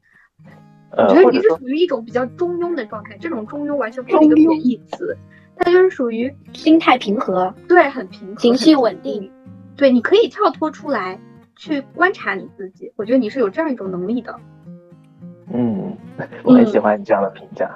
[0.96, 5.16] 呃，我觉得你是属于一种比较中庸的状态，这种中庸完全不是一个贬义词，
[5.56, 9.30] 它就是属于心态平和，对很平和、情绪稳定。
[9.74, 11.18] 对，你可以跳脱出来
[11.56, 14.38] 去观察你自己，我觉得你是有这样一种能力的。
[15.52, 15.96] 嗯，
[16.44, 17.70] 我很喜欢你这样的评价。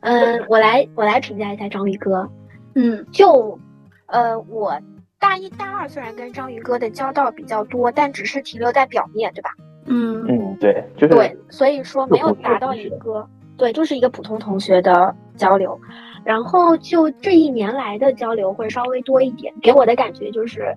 [0.00, 2.28] 嗯，我来我来评价一下章鱼哥。
[2.74, 3.58] 嗯就，
[4.06, 4.78] 呃，我
[5.18, 9.50] 大一大二虽然跟章鱼哥的交道比较多，但只是停留在表面，对吧？
[9.92, 15.78] 嗯嗯，对，就是对，所以说没有达到一个对，就是一个普通同学的交流。
[16.24, 20.72] 然后就这一年来的交流会稍微多一点，给我的感觉就是，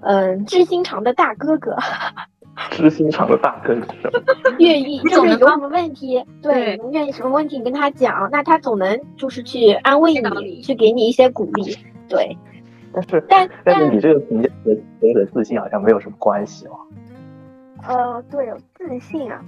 [0.00, 1.76] 嗯、知心肠的大哥哥，
[2.72, 3.86] 知心肠的大哥哥？
[4.58, 11.76] 愿意就是有什么问题，对，愿意什么问题你跟他讲，那他总能就是去安慰你，去给你一些鼓励，
[12.08, 12.36] 对。
[12.92, 16.72] 但是但但但是你这个评价和和的自信好像没有什么关系哦。
[17.86, 19.44] 呃，对，自信啊，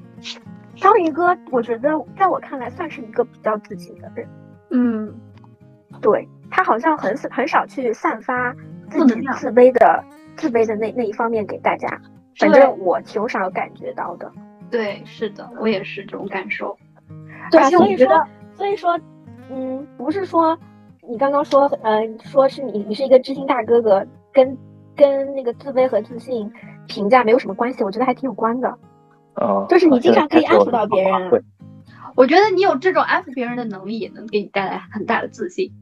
[0.76, 4.28] 章鱼哥，我觉得在我看来算是一个比较自信的人。
[4.70, 5.14] 嗯，
[6.00, 8.54] 对他好像很少很少去散发
[8.90, 10.04] 自己自卑的
[10.36, 11.88] 自卑的那那一方面给大家，
[12.38, 14.30] 反对正我挺少感觉到的。
[14.70, 16.76] 对，是的，我也是这种感受。
[17.50, 18.98] 对所以说，所以说，
[19.50, 20.58] 嗯，不是说
[21.06, 24.56] 你刚刚说，呃，说是你你是一个知心大哥哥，跟
[24.96, 26.50] 跟那个自卑和自信
[26.86, 28.78] 评价没有什么关系，我觉得还挺有关的。
[29.40, 31.30] 嗯，就是你经常可以安抚到别人啊
[32.14, 35.72] 我觉得你有这种安抚别人的能力，也能给你带来很大的自信。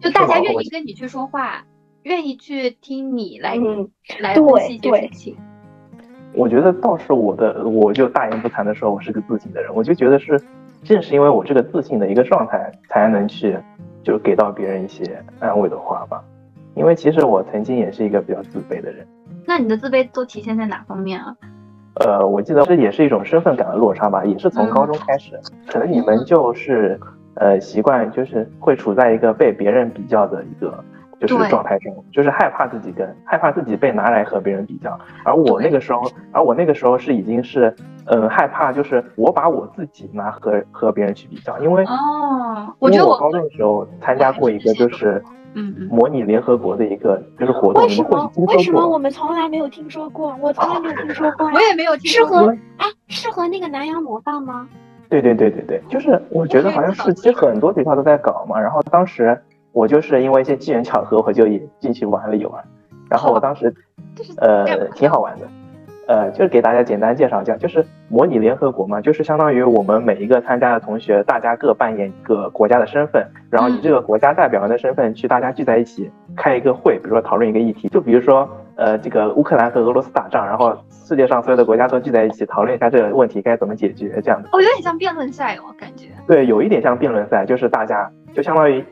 [0.00, 1.64] 就大家愿意跟你去说话，
[2.02, 3.88] 愿意去听你来、嗯，
[4.20, 5.36] 来对分析一些对事情。
[6.34, 9.74] 我觉得倒是我的，我就大言不惭的说，我是个自信的人。
[9.74, 10.38] 我就觉得是，
[10.84, 13.56] 正是因为我这个自信的一个状态，才能去
[14.04, 16.22] 就给到别人一些安慰的话吧。
[16.74, 19.06] 因为其实我曾经也是一个比较自卑的人。
[19.46, 21.34] 那你的自卑都体现在哪方面啊？
[21.94, 24.70] 呃，我记得这也是一种身份感的落差吧，也是从嗯。
[24.70, 26.98] 高中开始，可能你们就是
[27.34, 30.82] 呃习惯就是会处在一个被别人比较的一个
[31.18, 36.00] 就是状态中，就是害怕自己跟害怕自己被拿来和别人比较，而我那个时候，
[36.32, 37.74] 而我那个时候是已经是
[38.06, 45.22] 嗯、呃害怕，就是我把我自己拿和和别人去比较，因为哦，我觉得我高中的时候参加过一个就是
[45.54, 48.98] 嗯嗯，模拟联合国的一个就是活动，为什么为什么我。
[48.98, 50.36] 们从来没有听说过？
[50.40, 51.60] 我从来没有听说过呀我。
[51.68, 52.38] 也没有听适说过。
[52.38, 54.68] 合哎，适合那个南洋模范吗？
[55.08, 58.60] 对对对对对，就是我觉得好像是，其实很多学校都在搞嘛。
[58.60, 59.36] 然后当时
[59.72, 62.62] 我就是因为一些机缘巧合，我就也进去玩了一玩。
[63.08, 63.74] 然后我当时
[64.36, 65.48] 呃挺好玩的，
[66.10, 84.48] 呃就是给大家简单介绍一下，就是模拟联合国嘛，就是相当于我们每一个参加的同学，大家各扮演一个国家的身份，然后以嗯这个国家代表人的身份去大家聚在一起开一个会，比如说讨论一个议题，就比如说呃这个乌克兰和俄罗斯打仗，然后世界上所有的国家都聚在一起讨论一下这个问题该怎么解决这样的。
[84.52, 86.06] 哦，有点像辩论赛哦，感觉。
[86.26, 88.84] 对，有一点像辩论赛，就是大家就相当于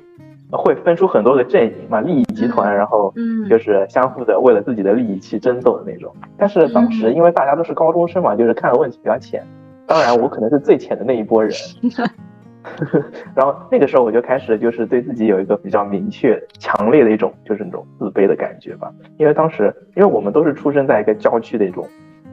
[0.50, 6.10] 会分出很多个阵营嘛，利益集团，然后嗯就是相互的为了自己的利益去争斗的那种。
[6.36, 9.42] 但是当时嗯因为大家都是高中生嘛，就是看的问题比较浅，
[9.86, 11.52] 当然 我可能是最浅的那一波人。
[13.34, 21.86] 然后那个时候我就开始就是对自己有一个比较明确、强烈的一种就是那种自卑的感觉吧，因为当时因为我们都是出生在一个郊区的一种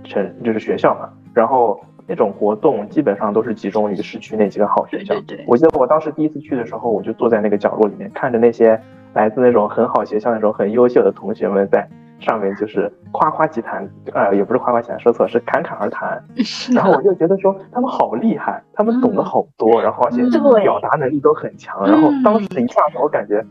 [0.04, 5.13] 城就是学校嘛，然后那种活动基本上都是集中于市区那几个好学校。
[5.15, 8.79] 对对对我记得我当时第一次去的时候，我就坐在那个角落里面，看着那些
[9.13, 11.87] 来自那种很好学校、那种很优秀的同学们在
[12.19, 16.23] 上面就是夸夸其谈，呃，也不是夸夸其谈，说错了，是侃侃而谈。
[16.73, 20.23] 然后我就觉得说他们好厉害，他们懂得好多，然后而且
[20.61, 21.85] 表达能力都很强。
[21.85, 23.45] 然后当时一下子我感觉，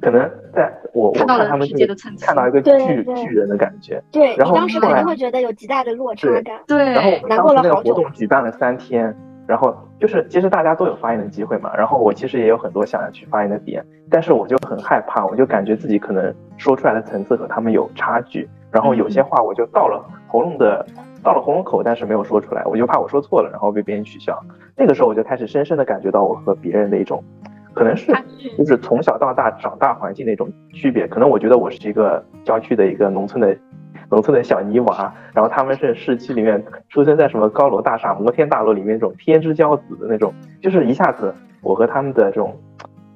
[0.00, 0.20] 可能
[0.54, 4.02] 在我我看到了他们就是世界的层次看到一个巨巨人的感觉。
[4.10, 6.60] 对然后你当时肯定会觉得有极大的落差感。
[6.66, 9.14] 对，然后我们难当时那个活动举办了三天，
[9.46, 20.86] 然后就是其实大家都有发言的机会嘛，然后我其实也有很多想要去发言的点，但是我就很害怕，我就感觉自己可能说出来的层次和他们有差距，然后有些话我就到了喉咙的。
[21.20, 24.40] 到了喉咙口，但是没有说出来，我就怕我说错了，然后被别人取笑。
[24.76, 27.22] 那个时候我就开始深深的感觉到我和别人的一种，
[27.78, 28.12] 可能是
[28.56, 31.06] 就是从小到大长大环境的一种区别。
[31.06, 33.56] 可能我觉得我是一个郊区的一个农村的
[34.10, 42.56] 农村的小泥娃，然后他们是市区里面出生在什么高楼大厦、摩天大楼里面那种天之骄子的那种，就是一下子我和他们的这种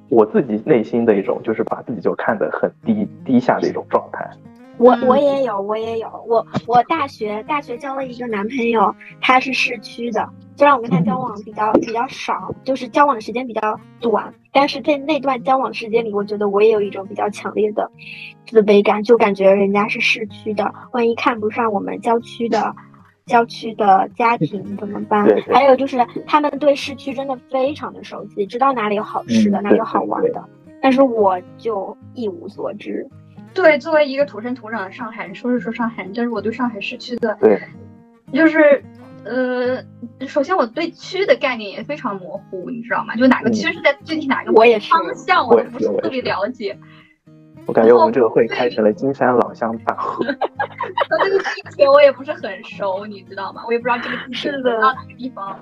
[0.09, 4.29] 我自己内心的一种，就是把自己就看得很低低下的一种状态。
[4.77, 17.91] 我嗯我也有，我也有，我我大学大学交了一个男朋友，他是市区的，虽然我跟他交往比较比较少，就是交往的时间比较短，但是在那段交往时间里，我觉得我也有一种比较强烈的
[18.45, 22.75] 自卑感，就感觉人家是市区的，万一看不上我们郊区的。
[23.25, 25.41] 郊区的家庭 怎么办对？
[25.43, 30.43] 对还有就是，他们对市区真的非常的熟悉，知道哪里有好吃的，嗯哪里有好玩的。
[30.81, 33.07] 但是我就一无所知。
[33.53, 37.57] 对，作为一个土生土长的上海人，说是说上海人，但是我对上海市区的，对，
[38.33, 38.83] 就是
[39.25, 39.83] 呃，
[40.27, 43.15] 首先我对区的概念也非常模糊，你知道吗？
[43.15, 46.77] 就哪个区是在具体哪个我也方向，我我也都不是特别了解。
[47.65, 50.25] 我感觉我们这个会开成了金山老乡大会。
[50.25, 53.63] 那这个地铁我也不是很熟，你知道吗？
[53.65, 55.57] 我也不知道这个地铁到哪个地方。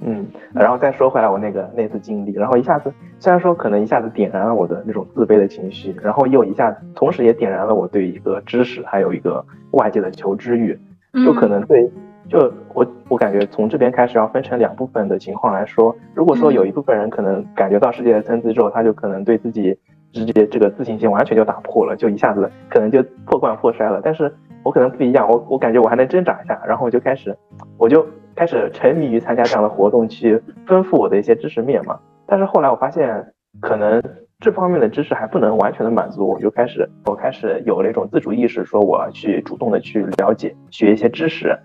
[0.00, 0.24] 嗯，
[0.54, 10.78] 然后再说回来我那个那次经历，然后一下子虽然说可能一下子点燃了我的那种自卑的情绪，然后又一下子同时也点燃了我对一个知识还有一个外界的求知欲，
[11.24, 11.90] 就可能对，
[12.28, 19.76] 就我我感觉从这边开始要分成两部分的情况来说，如果说有一部分人可能感觉到世界的参差之后，他就可能对自己
[20.12, 24.00] 直接这个自信心完全就打破了，就一下子可能就破罐破摔了。
[24.04, 27.34] 但是我可能不一样，我我感觉我还能挣扎一下，然后我就开始
[27.78, 31.98] 我就开始沉迷于参加这样的活动，去丰富我的一些知识面嘛。
[32.26, 33.24] 但是后来我发现，
[33.60, 34.02] 可能
[34.40, 41.58] 这方面的知识还不能完全的满足我，我就开始我开始有了一种自主意识，说我要去主动的去了解学一些知识，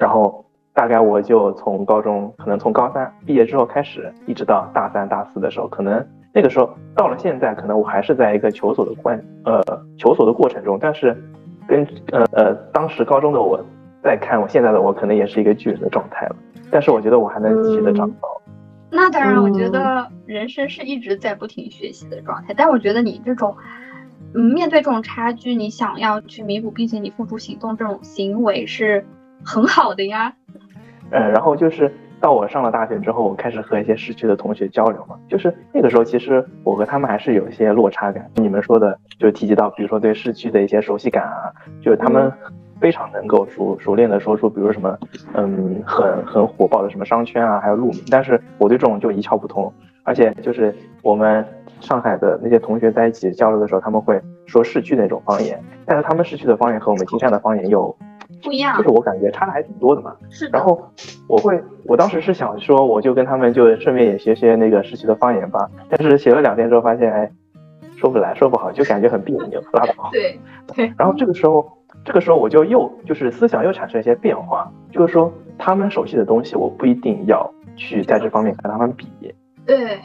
[0.00, 9.62] 然后大概我就从高中，可能从高三毕业之后开始，一直到大三大四的时候，可能那个时候到了现在，可能我还是在一个求索的关呃
[9.98, 11.14] 求索的过程中，但是
[11.68, 13.62] 跟呃呃当时高中的我
[14.02, 16.36] 再看我现在的我，可能也是一个巨人的状态了。
[16.70, 18.28] 但是我觉得我还能继续的长高。
[18.90, 22.54] 那当然，我觉嗯得人生是一直在不停学习的状态。
[22.56, 23.56] 但我觉得你这种，
[24.34, 29.04] 嗯，面对这种差距，你想要去弥补，并且你付出行动，这种行为是
[29.44, 30.32] 很好的呀。
[31.10, 38.30] 呃，然后就是到我上了大学之后，我开始和一些市区的同学交流嘛，就是那个时候其实我和他们还是有一些落差感。
[38.36, 41.50] 你们说的就提及到，比如说对市区的一些熟悉感啊，
[41.82, 42.32] 就是他们
[42.80, 44.96] 非常能够熟熟练的说出，比如什么
[45.34, 49.72] 嗯很很火爆的什么商圈啊，还有路名，但是我对这种就一窍不通。
[50.02, 51.44] 而且就是我们
[51.80, 57.96] 上海的那些同学在一起交流的时候，他们会说市区那种方言，但是他们市区的方言和我们金山的方言又
[58.42, 60.14] 不一样就是我感觉差的还挺多的嘛。
[60.30, 60.80] 是的然，后
[61.28, 65.68] 我会，我当时是想说，我就跟他们就顺便也学学那个市区的方言吧。
[65.88, 67.30] 但是学了两天之后发现，哎，
[67.96, 70.10] 说不来，说不好，就感觉很别扭，拉倒。
[70.12, 71.66] 对，然后这个时候，
[72.04, 79.06] 这个时候我就又就是思想又产生一些变化，就是说他们熟悉的东西，我不一定要去在这方面跟他们比，
[79.66, 80.00] 对，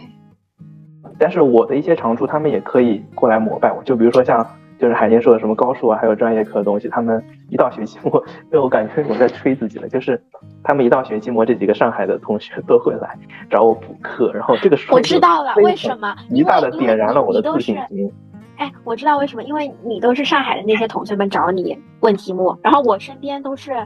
[1.18, 3.84] 但是我的一些长处，他们也可以过来膜拜我。
[3.84, 4.46] 就比如说像
[4.78, 10.22] 就是海天说的什么高数啊，还有专业课的东西，他们一到学期末，因为我感觉我在吹自己了，就是
[10.64, 13.18] 他们一到学期末，这几个上海的同学都会来
[13.50, 16.14] 找我补课，然后这个时候我知道了，为什么？
[16.30, 18.12] 一大的点燃了我的自信心。
[18.58, 23.86] 哎，我知道为什么，因为你都是上海的那些同学们找你问题目，然后我身边都是，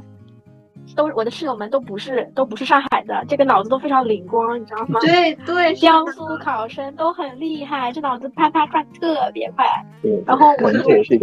[0.95, 4.99] 都我的室友们都不是都不是上海的，这个脑子都非常灵光，你知道吗？
[5.01, 9.65] 对对，江苏考生都很厉害，这脑子啪啪转特别快。
[10.01, 10.71] 对，然后我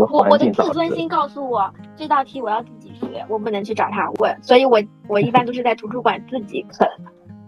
[0.07, 0.67] 我我的自。
[0.77, 6.87] 尊心告诉我，这道题我要自己学，我不能去找他问，所以我我一般都是在图书馆自己啃。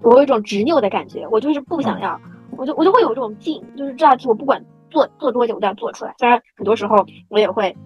[0.01, 2.19] 我有一种执拗的感觉，我就是不想要，
[2.57, 6.15] 我就我就会有这种劲，就是这道题我不管做做多久我都要做出来。
[6.19, 7.77] 虽然很多时候我也会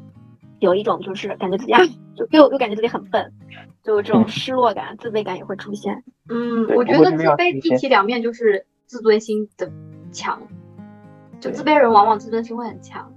[0.63, 1.81] 有一种就是感觉自己啊，
[2.17, 3.33] 就又又感觉自己很笨，
[3.83, 6.03] 就这种失落感、自卑感也会出现。
[6.29, 9.71] 嗯，我觉得自卑一体两面就是自尊心的
[10.13, 10.41] 强，
[11.41, 13.12] 就自卑人往往自尊心会很强。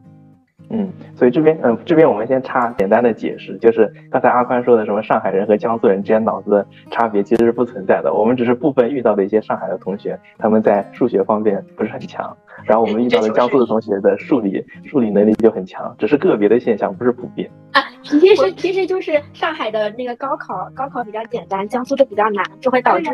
[0.69, 17.49] 嗯，所以这边嗯、这边我们先插简单的解释，就是刚才阿宽说的什么上海人和江苏人之间脑子的差别其实是不存在的，我们只是部分遇到的一些上海的同学，他们在数学方面不是很强，然后我们遇到的江苏的同学的数理数理能力就很强，只是个别的现象，不是普遍。
[17.73, 23.05] 啊，其实其实就是上海的那个高考，高考比较简单，江苏的比较难，就会导致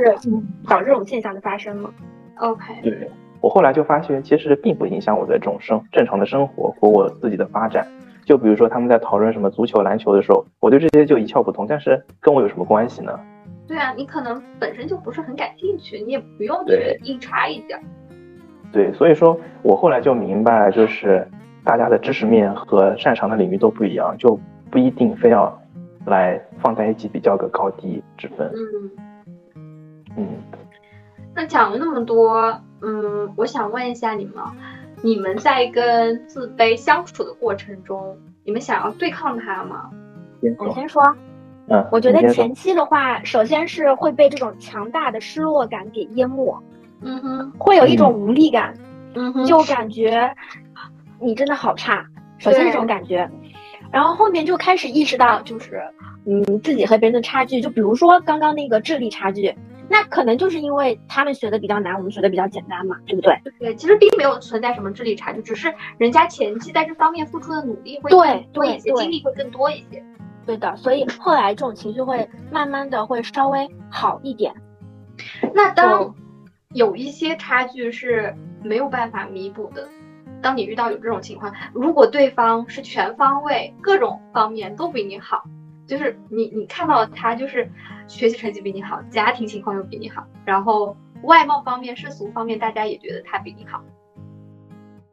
[0.68, 1.90] 导致这种现象的发生嘛。
[2.38, 3.10] OK，对
[3.42, 7.86] 我后来就发现，其实并不影响我的这种生正常的生活和我自己的发展。
[8.24, 13.20] 就比如说他们在讨论什么足球、篮球的时候，我对这些就一窍不通，但是跟我有什么关系呢？
[13.68, 17.76] 对啊，你可能本身就不是很感兴趣，你也不用去对硬插一脚。
[18.72, 21.28] 对，所以说我后来就明白，就是
[21.64, 24.40] 大家的知识面和擅长的领域都不一样，就
[24.70, 25.60] 不一定非要
[26.06, 28.52] 来放在一起比较个高低之分。
[28.54, 28.92] 嗯，
[30.18, 30.28] 嗯，
[31.36, 34.44] 那讲了那么多，嗯，我想问一下你们，
[35.02, 39.90] 你们在跟自卑相处的过程中，你们想要对抗它吗？
[40.58, 41.02] 我先说，
[41.68, 46.62] 嗯，我觉得前期的话，首先是会被这种强大的失落感给淹没，
[47.02, 48.74] 嗯哼，会有一种无力感，
[49.14, 50.34] 嗯哼，就感觉
[51.20, 52.06] 你真的好差。
[52.40, 53.30] 首先这种感觉，
[53.92, 55.82] 然后后面就开始意识到，就是
[56.26, 57.62] 嗯自己和别人的差距。
[57.62, 59.56] 就比如说刚刚那个智力差距，
[59.92, 63.38] 那可能就是因为他们学的比较难，我们学的比较简单嘛，对不对？
[63.60, 68.10] 对，其实并没有存在什么智力差距，只是人家前期在这方面付出的努力会
[68.54, 70.02] 多一些，精力会更多一些。
[70.46, 74.54] 对的，所以后来这种情绪会慢慢的会稍微好一点。
[75.54, 76.16] 那当哦
[76.74, 78.34] 有一些差距是
[78.64, 79.90] 没有办法弥补的，
[80.42, 85.44] 当你遇到有这种情况，如果对方是全方位各种方面都比你好，
[85.92, 87.70] 就是你你看到他就是
[88.08, 93.84] 学习成绩比你好，家庭情况又比你好，然后外貌方面、世俗方面，大家也觉得他比你好，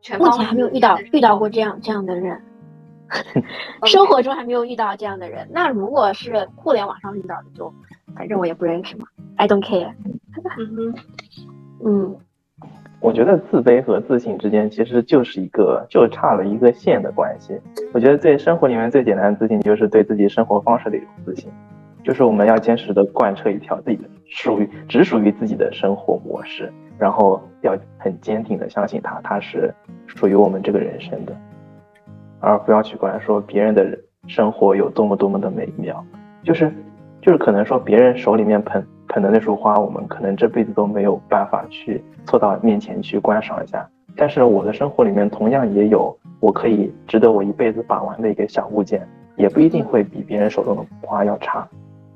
[0.00, 2.40] 全目前还没有遇到遇到过这样这样的人，
[3.86, 5.48] 生活中还没有遇到这样的人。
[5.50, 7.74] 那如果是互联网上遇到的，就
[8.14, 9.92] 反正我也不认识嘛，I don't care。
[10.58, 10.94] 嗯哼，
[11.84, 12.16] 嗯，
[13.00, 17.58] 我觉得自卑和自信之间其实就是一个就差了一个线的关系。
[17.92, 21.48] 我觉得最生活里面最简单的自信就是对自己生活方式的一种自信，
[22.02, 29.72] 就是我们要坚持的贯彻一条自己的属于只属于自己的生活模式，然后要很坚定的相信它，它是
[30.06, 31.32] 属于我们这个人生的，
[32.40, 33.96] 而不要去管说别人的
[34.26, 36.04] 生活有多么多么的美妙，
[36.42, 36.72] 就是
[37.22, 43.88] 就是可能说别人手里面捧捧的那束花，我们可能这辈子都没有办法去凑到面前去观赏一下。
[44.16, 49.06] 但是我的生活里面同样也有我可以值得我一辈子把玩的一个小物件，
[49.36, 51.66] 也不一定会比别人手中的花要差。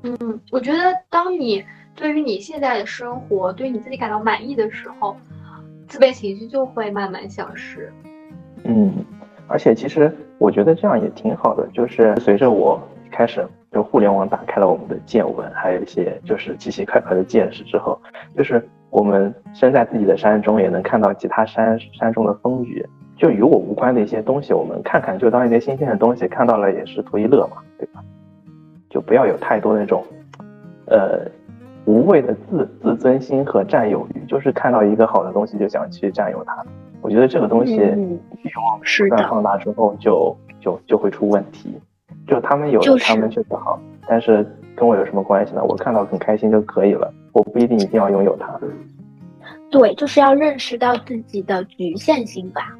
[0.03, 0.17] 嗯，
[0.51, 0.79] 我觉得
[1.09, 1.63] 当你
[1.95, 5.15] 对于你现在的生活，对你自己感到满意的时候，
[5.87, 7.91] 自卑情绪就会慢慢消失。
[8.65, 8.93] 嗯，
[9.47, 12.81] 而且其实我觉得这样也挺好的，就是随着我
[13.13, 17.97] 开始就互联网打开了我们的见闻，还有一些就是奇奇怪怪的见识之后，
[18.35, 22.85] 就是我们身在自己的山中，也能看到其他山山中的风雨。
[23.15, 28.03] 就与我无关的一些东西，我们看看就当一些新鲜的东西，看到了也是图一乐嘛，对吧？
[28.89, 30.03] 就不要有太多那种，
[30.87, 31.19] 呃，
[31.85, 36.65] 无谓的自自尊心和占有欲，就是看到一个好的东西就想去占有它。
[37.01, 41.79] 我觉得这个东西嗯欲望是的，不断放大之后就，就就会出问题。
[42.27, 44.45] 就他们有的，就是他们确实好，但是
[44.75, 45.63] 跟我有什么关系呢？
[45.63, 48.59] 我看到很开心就可以了，我不一定一定要拥有它。
[49.69, 52.73] 对，就是要认识到自己的局限性吧。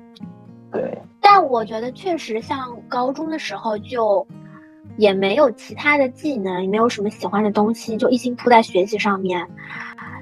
[0.72, 4.26] 对，但我觉得确实像高中的时候就
[4.98, 9.46] 也没有其他的技能，也没有什么喜欢的东西，就一心扑在学习上面。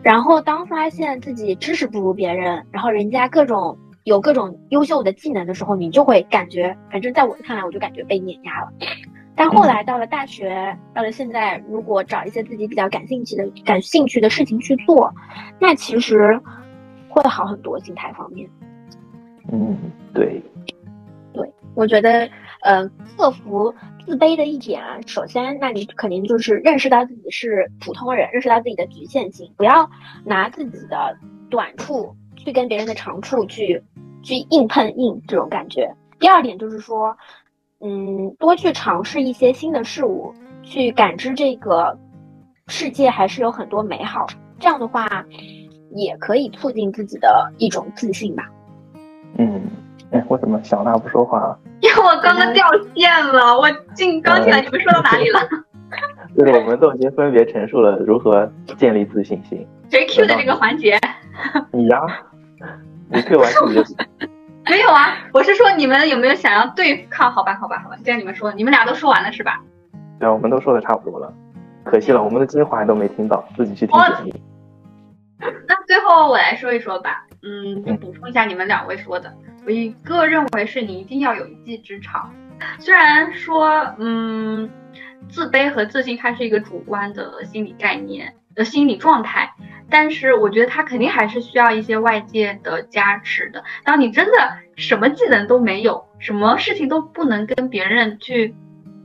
[0.01, 8.67] 然后当发现自己知识不如别人，然后人家各种有各种优秀的技能的时候，你就会感觉，反正在我看来，我就感觉被碾压了。
[9.41, 15.11] 但后来到了大学，到了现在，如果找一些自己比较感兴趣的、感兴趣的事情去做，
[15.59, 16.39] 那其实
[17.09, 18.47] 会好很多，心态方面。
[19.51, 19.75] 嗯，
[20.13, 20.39] 对，
[21.33, 22.29] 对我觉得，
[22.61, 22.87] 呃，
[23.17, 23.73] 克服
[24.05, 29.89] 自卑的一点啊，首先，那你肯定就是认识到自己是普通人，认识到自己的局限性，不要
[30.23, 31.17] 拿自己的
[31.49, 33.81] 短处去跟别人的长处去
[34.21, 35.91] 去硬碰硬这种感觉。
[36.19, 37.17] 第二点就是说，
[37.83, 41.97] 嗯，多去尝试一些新的事物，去感知这个
[42.67, 44.27] 世界还是有很多美好。
[44.59, 45.25] 这样的话，
[45.95, 48.49] 也可以促进自己的一种自信吧。
[49.37, 49.61] 嗯，
[50.11, 51.57] 哎，为什么小娜不说话啊？
[51.81, 52.63] 因为我刚刚掉
[52.95, 55.39] 线了，我进刚进来，你们说到哪里了？
[56.37, 59.67] 就是我们都已经分别陈述了如何建立自信心。
[59.89, 60.97] 谁 Q 的这个环节？
[61.73, 61.99] 你呀，
[63.09, 63.97] 你 Q 完自己就行。
[64.71, 67.29] 没有啊，我是说你们有没有想要对抗？
[67.29, 69.61] 好吧，好吧，好吧，既然你们说，你们俩都说完了是吧？
[70.17, 71.33] 对啊，我们都说的差不多了，
[71.83, 74.39] 可惜了，我们的精华都没听到，自己去听节目。
[75.67, 79.33] 那最后我来说一说吧，嗯，就补充一下你们两位说的，
[79.65, 82.33] 我一个认为是你一定要有一技之长，
[82.79, 84.69] 虽然说，嗯，
[85.27, 89.51] 自卑和自信它是一个主观的心理概念呃心理状态，
[89.91, 93.63] 但是我觉得他肯定还是需要一些外界的加持的。
[93.83, 98.55] 当你真的什么技能都没有，什么事情都不能跟别人去。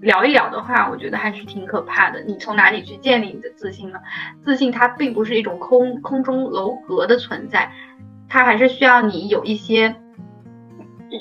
[0.03, 2.21] 聊一聊的话，我觉得还是挺可怕的。
[2.21, 3.99] 你从哪里去建立你的自信呢？
[4.45, 7.73] 自信它并不是一种空空中楼阁的存在，
[8.29, 9.97] 它还是需要你有一些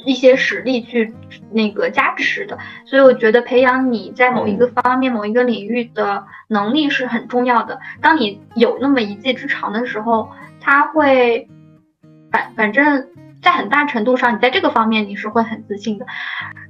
[0.05, 1.13] 一些实力去
[1.51, 2.57] 那个加持的。
[2.85, 7.79] 所以我觉得培养你在某一个方面、某一个领域的能力是很重要的。
[8.01, 10.29] 当你有那么一技之长的时候，
[10.59, 11.47] 他会
[12.31, 13.07] 反反正。
[13.41, 16.07] 在很大程度上，你在这个方面你是会很自信的，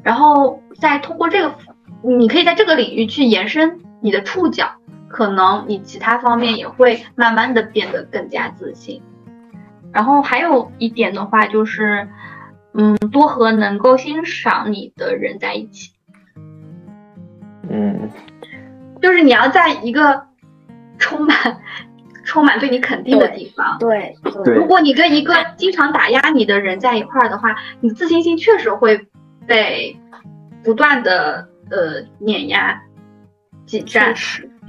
[0.03, 1.55] 然后再通过这个，
[2.03, 4.69] 你可以在这个领域去延伸你的触角，
[5.07, 9.01] 可能你其他方面也会慢慢的变得更加自信。
[9.93, 12.09] 然后还有一点的话就是，
[12.77, 15.91] 嗯，多和能够欣赏你的人在一起。
[17.69, 18.09] 嗯，
[19.01, 20.27] 就是你要在一个
[20.97, 21.35] 充满。
[22.27, 24.15] 充满对你肯定的地方，对。
[24.45, 29.07] 如果你跟一个经常打压你的人在一块儿的话，你自信心确实会
[29.45, 29.95] 被
[30.63, 32.81] 不断的呃碾压、
[33.67, 34.15] 挤占。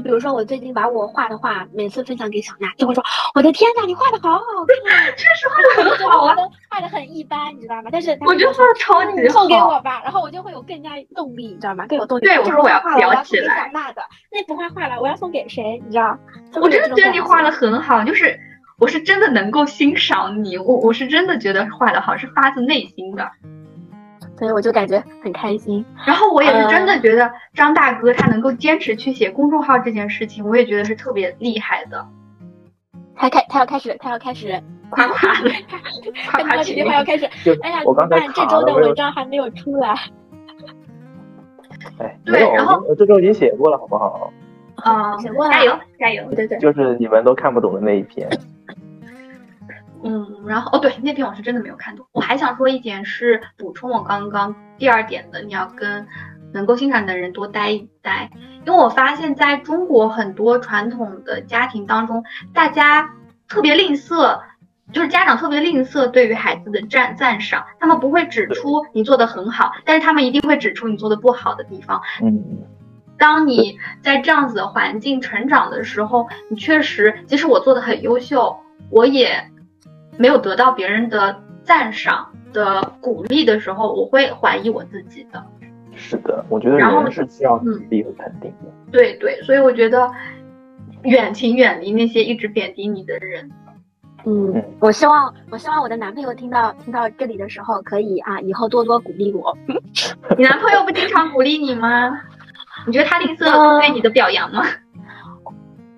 [0.02, 3.02] 比如说，我最近把我画的画每次分享给小娜，就会说
[3.34, 4.40] ：“我的天呐，你画的好好
[4.84, 6.36] 看！”确实画的很好啊，
[6.70, 7.88] 画的很一般，你知道吗？
[7.90, 9.40] 但是我觉得画的超级好。
[9.40, 11.86] 送给我吧，然后我就会有更加动力，你知道吗？
[11.88, 12.24] 更有动力。
[12.24, 13.66] 对，我说我要裱起来。
[13.66, 15.82] 小娜的那幅画画了，我要送给谁？
[15.84, 16.16] 你知道？
[16.60, 18.38] 我真的觉得你画的很好，就是
[18.78, 23.28] 我是真的能够欣赏你，我我是真的觉得画的好，是发自内心的。
[24.38, 32.06] 所以我就感觉很开心，然后我也是真的觉得张大哥他能够坚持去写公众号这件事情，我也觉得是特别厉害的。
[33.14, 35.50] 他开他要开始他要开始夸夸了，
[36.30, 37.24] 夸夸起他要开始。
[37.62, 39.94] 哎呀，我刚才这周的文章还没有出来。
[41.98, 44.30] 哎，没有，我这周已经写过了，好不好？
[44.76, 46.24] 啊，写过了，加油加油！
[46.34, 48.28] 对对，就是你们都看不懂的那一篇。
[50.06, 52.06] 嗯，然后哦，对，那篇我是真的没有看懂。
[52.12, 56.06] 我还想说一点是补充我刚刚第二点的，你要跟
[56.52, 58.30] 能够欣赏的人多待一待，
[58.64, 63.10] 因为我发现在中国很多传统的家庭当中，大家
[63.48, 64.40] 特别吝啬，
[64.92, 72.00] 就是家长特别吝啬对于孩子的赞赞赏，他们不会指出你做的很好，但是他们一定会指出你做的不好的地方。
[72.22, 72.42] 嗯，
[73.18, 78.56] 当你在这样子的环境成长的时候，你确实，即使我做的很优秀，
[78.90, 79.50] 我也。
[80.18, 85.44] 没有得到别人的赞赏的鼓励的时候，我会怀疑我自己的。
[85.94, 88.70] 是的，我觉得人是需要鼓励和肯定的。
[88.92, 90.10] 对对，所以我觉得
[91.02, 93.50] 远请远离那些一直贬低你的人。
[94.24, 99.56] 嗯，我希望我希望我的男朋友听到听到这里的时候，可以啊，以后多多鼓励我。
[100.36, 102.10] 你男朋友不经常鼓励你吗？
[102.86, 104.64] 你觉得他吝啬对你的表扬吗？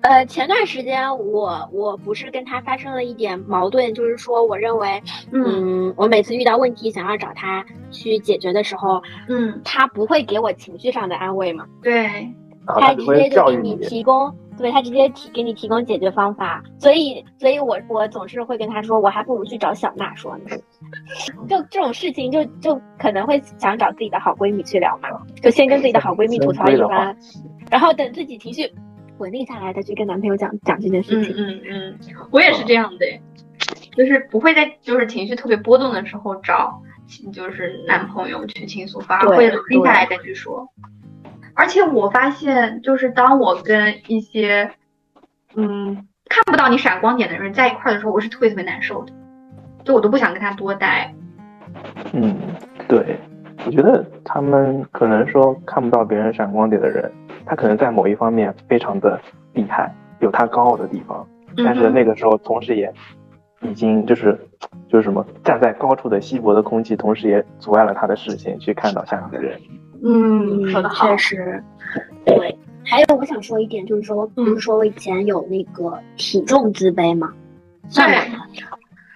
[0.01, 11.65] 呃，前段时间我我不是跟他发生了一点矛盾，就是说，我认为，嗯，我每次遇到问题想要找他去解决的时候，嗯，他不会给我情绪上的安慰嘛？
[11.83, 12.31] 对，
[12.65, 20.55] 他直接就给你提供，对他直接提给你提供解决方法，所以，所以我我总是会跟他说，我还不如去找小娜说呢。
[21.49, 25.09] 就这种事情，就就可能会想找自己的好闺蜜去聊嘛，
[25.41, 27.15] 就先跟自己的好闺蜜吐槽一番，
[27.69, 28.71] 然后等自己情绪。
[29.19, 31.35] 稳定下来再去跟男朋友讲讲这件事情。
[31.37, 31.99] 嗯嗯嗯，
[32.31, 33.05] 我也是这样的，
[33.95, 36.81] 就是不会在就是情绪特别波动的时候找
[37.31, 40.67] 就是男朋友去倾诉，反而会冷静下来再去说。
[41.53, 44.71] 而且我发现，就是当我跟一些
[45.55, 49.11] 嗯看不到你闪光点的人在一块的时候，我是特别特别难受的，
[49.83, 51.13] 就我都不想跟他多待。
[52.13, 52.37] 嗯，
[52.87, 53.19] 对，
[53.65, 57.11] 我觉得他们可能说看不到别人闪光点的人。
[57.49, 59.19] 他可能在某一方面非常的
[59.53, 61.27] 厉害，有他高傲的地方，
[61.57, 62.93] 但是那个时候同时也
[63.61, 64.39] 已经就是
[64.87, 69.59] 就是什么站在高处的稀薄的空气，同时也阻碍了他的视线去看到下面的人。
[70.03, 71.63] 嗯，说的好，确实。
[72.23, 77.33] 对，还有我想说一点，就是说，不是说我以前有那个体重自卑吗？
[77.95, 78.05] 对。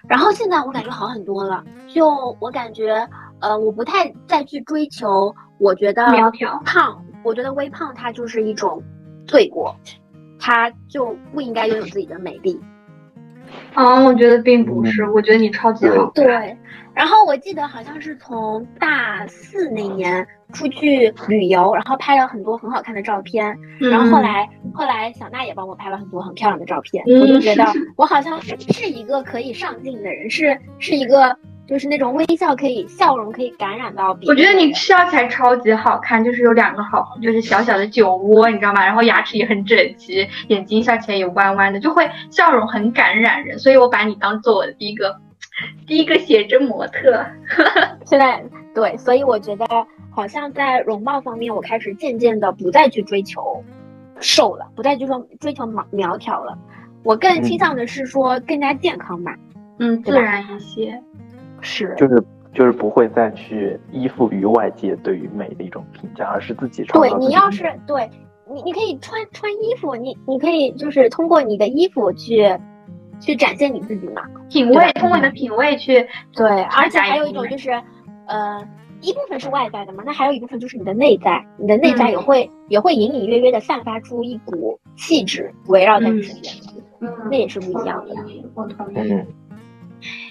[0.08, 3.08] 然后现在我感觉好很多了，就我感觉，
[3.38, 8.80] 呃，我不太再去追求，我觉得苗条胖，我觉得微胖它就是一种
[9.26, 9.74] 罪过，
[10.38, 12.60] 它就不应该拥有自己的美丽。
[13.74, 16.10] 嗯，我觉得并不是，我觉得你超级好。
[16.14, 16.56] 对，
[16.94, 27.64] 然后我记得好像是从大四那年出去旅游，然后拍了很多很好看的照片，然后后来后来小娜也帮我拍了很多很漂亮的照片，我就觉得
[27.96, 31.36] 我好像是一个可以上镜的人，是是一个。
[31.66, 34.36] 就是那种微笑可以笑容可以感染到别人。
[34.36, 38.84] 我觉得你笑起来超级好看，就是有两个好，就是小小的酒窝，你知道吗？
[38.84, 43.58] 然后牙齿也很整齐，眼睛笑起来也弯弯的，就会笑容很感染人。
[43.58, 45.16] 所以我把你当做我的第一个
[45.86, 47.24] 第一个写真模特。
[48.04, 48.44] 现在
[48.74, 49.66] 对，所以我觉得
[50.10, 53.64] 好像在容貌方面，我开始渐渐的不再去追求
[54.20, 56.58] 瘦了，不再就说追求苗苗条了。
[57.02, 59.34] 我更倾向的是说更加健康吧，
[59.78, 61.02] 嗯，自然一些。
[61.64, 67.18] 是，就是就是不会再去依附于外界对于美的一种评价，而是自己创造。
[67.18, 68.08] 对你要是对
[68.48, 72.56] 你，你可以穿穿衣服，你你可以就是通过你的衣服去
[73.18, 77.70] 去展现你自己嘛，品味，通过你的品味去对，而且还有一种就是，
[78.26, 78.62] 呃，
[79.00, 86.54] 一部分是外在的嘛，那还有一部分就是你的内在，你的内在也会也会隐隐约约的散发出一股气质围绕在你身边，
[87.00, 88.14] 嗯，那也是不一样的。
[88.54, 89.24] 我同意。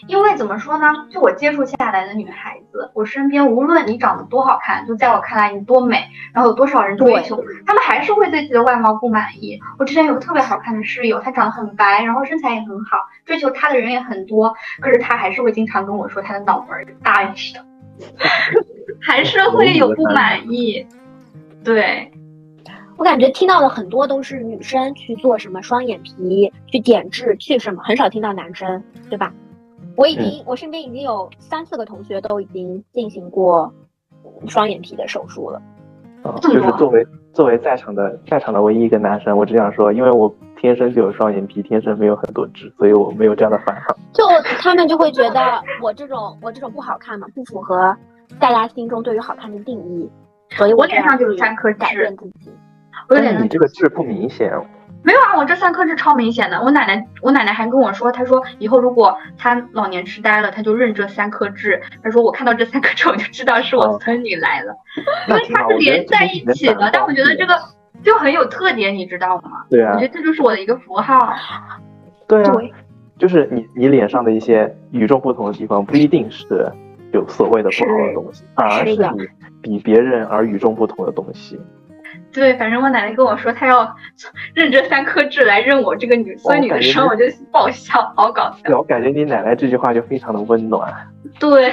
[0.08, 0.86] 因为怎么说呢？
[1.10, 6.04] 就我接触下来的女孩子，我身边无论你长得多好看，就在我看来你多美，
[6.34, 9.60] 然后有多少人追求，他们还是会对自己的外貌不满意。
[9.80, 17.58] 我之前有个特别好看的室友，她长得很白，然后身材也很好，追求她的人也很多，可是她还是会经常跟我说她的脑门大一些，
[19.02, 20.86] 还是会有不满意。
[21.64, 22.12] 对，
[22.98, 29.34] 我感觉听到的很多都是女生去做什么双眼皮，去点痣，去什么，很少听到男生，对吧？
[29.96, 33.72] 我已经，我身边已经有三四个同学都已经进行过
[34.48, 35.62] 双眼皮的手术了。
[36.24, 43.96] 啊，就是作为作为在场的在场的唯一一个男生，我只想说，因为我天生就有双眼皮，天生没有很多痣，所以我没有这样的烦恼。
[44.14, 44.24] 就
[44.62, 47.96] 他们就会觉得我这种我这种不好看嘛，不符合
[48.40, 50.10] 大家心中对于好看的定义，
[50.52, 52.52] 所以我脸上就是三颗痣，改变自己。
[53.10, 54.54] 有点，你这个痣不明显。
[55.04, 56.62] 没有啊，我这三颗痣超明显的。
[56.62, 61.82] 我奶奶，我奶奶还跟我说，她说以后如果她老年痴呆了，她就认这三颗痣。
[62.02, 64.74] 她说我看到这三颗痣，我就知道是我孙女来了，
[65.28, 66.90] 因为它是连在一起的。
[66.94, 67.60] 但我觉得这个
[68.02, 69.66] 就很有特点，你知道吗？
[69.70, 71.34] 对啊，我觉得这就是我的一个符号。
[72.28, 72.54] 对啊，
[73.20, 76.72] 就是你你脸上的一些与众不同的地方，不一定是
[77.12, 79.28] 有所谓的不好的东西，反而是你
[79.62, 81.60] 比别人而与众不同的东西。
[82.34, 83.96] 对，反正我奶奶跟我说，她要
[84.56, 88.78] 认这三颗痣来认我这个女孙女的生，我就爆笑，好搞笑。
[88.78, 90.92] 我感觉你奶奶这句话就非常的温暖。
[91.40, 91.72] 对，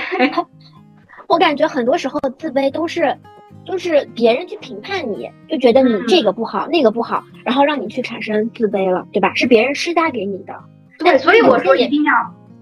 [1.29, 3.17] 我感觉很多时候自卑都是，
[3.65, 9.33] 就是别人去评判你，就觉得你这个不好，那个不好，然后让你去产生自卑了，对吧？
[9.35, 10.55] 是别人施加给你的。
[10.99, 12.13] 对，所以我说一定要。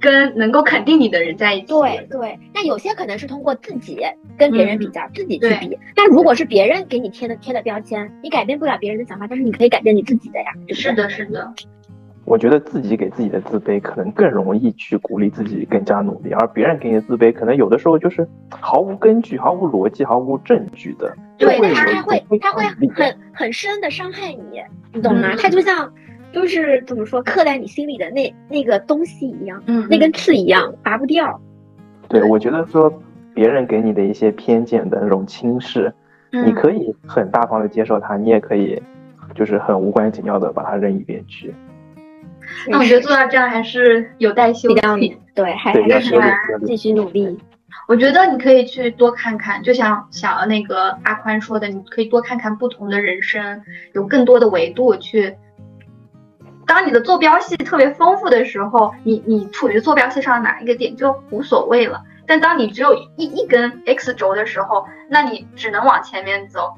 [0.00, 1.66] 跟能够肯定你的人在一起。
[1.66, 4.00] 对对，那有些可能是通过自己
[4.36, 5.78] 跟别人比较，自己去比。
[5.94, 10.46] 但如果是别人给你贴的贴的标签，你改变不了别人的想法，但是你可以改变你自己的呀。
[10.68, 11.52] 是的，是的。
[12.24, 21.10] 我觉得自己给自己的自卑，可能更容易去鼓励自己更加努力，而别人给你的自卑，可能有的时候就是毫无根据、毫无逻辑、毫无证据的。
[21.38, 24.60] 对，他还会，他会很很深的伤害你，
[24.92, 25.34] 你懂吗？
[25.38, 25.90] 他就像。
[26.32, 31.40] 就是怎么说，刻在你心里的那那个东西一样，嗯，那根刺一样，拔不掉。
[32.08, 32.92] 对，我觉得说
[33.34, 35.92] 别人给你的一些偏见的那种轻视，
[36.30, 38.80] 你可以很大方的接受它，你也可以
[39.34, 41.54] 就是很无关紧要的把它扔一边去。
[42.66, 46.18] 那我觉得做到这样还是有待修炼，对，还还是
[46.64, 47.38] 继续努力。
[47.86, 53.62] 我觉得你可以去多看看，就像小那个阿宽说的，你可以多看看不同的人生，
[53.92, 55.34] 有更多的维度去。
[56.68, 62.04] 当你的坐标系特别丰富的时候，你你处于坐标系上哪一个点就无所谓了。
[62.26, 66.74] 但当你只有一一根 x 轴的时候，那你只能往前面走。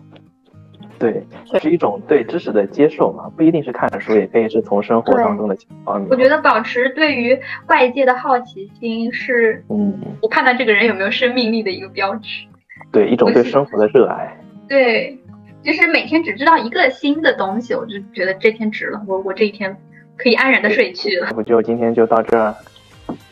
[0.97, 1.27] 对，
[1.61, 6.09] 是一种对知识的接受嘛，不一定是看书，也可以是从生活当中的方面。
[6.09, 7.37] 我觉得保持对于
[7.67, 12.47] 外界的好奇心是，嗯，我判断这个人有没有生命力的一个标志。
[12.93, 14.39] 对，一种对生活的热爱。
[14.69, 15.20] 对。
[15.63, 19.01] 就是每天只知道一个新的东西，我就觉得这天值了。
[19.07, 19.77] 我我这一天
[20.17, 21.31] 可以安然的睡去了。
[21.37, 22.55] 我就今天就到这儿。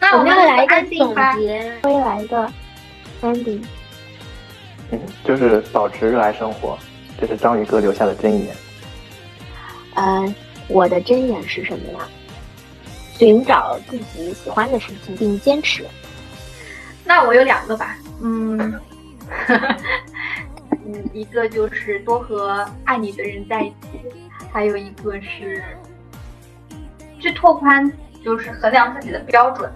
[0.00, 2.52] 那我们来一个总结，未来的
[3.22, 3.62] ending。
[4.90, 6.78] 嗯，就是保持热爱生活，
[7.20, 8.54] 这是章鱼哥留下的箴言。
[9.94, 10.34] 嗯，
[10.68, 12.08] 我的箴言是什么呀？
[13.18, 15.84] 寻找自己喜欢的事情并坚持。
[17.04, 17.96] 那我有两个吧。
[18.22, 18.80] 嗯，
[20.90, 24.00] 嗯，一个就是多和爱你的人在一起，
[24.50, 25.62] 还有一个是
[27.20, 27.92] 去拓宽，
[28.24, 29.70] 就是衡量自己的标准。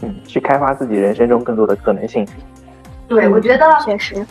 [0.00, 2.26] 嗯，去开发自己人生中更多的可能性。
[3.06, 4.26] 对，我觉得确实，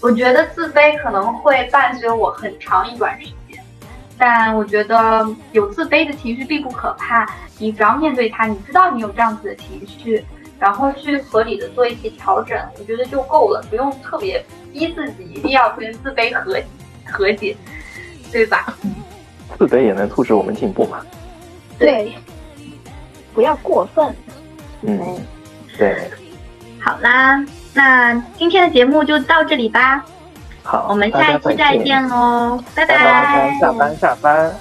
[0.00, 3.62] 我觉得自卑可能会伴随我很长一段时间，
[4.16, 10.24] 但我觉得有自卑的情绪并不可怕，你只要面对它，你知道你有这样子的情绪，
[10.58, 14.42] 然后去合理的做一些调整，我觉得就够了，不用特别
[14.72, 16.56] 逼自己一定要跟自卑和
[17.04, 17.56] 和解，
[18.30, 18.74] 对吧？
[19.58, 21.04] 自卑也能促使我们进步嘛。
[21.78, 22.14] 对，
[23.34, 24.14] 不要过分。
[24.82, 24.98] 嗯，
[25.76, 26.10] 对。
[26.80, 27.44] 好啦，
[27.74, 30.04] 那今天的节目就到这里吧，
[30.64, 34.52] 好，我们下一期再见喽，拜拜拜，下班下班，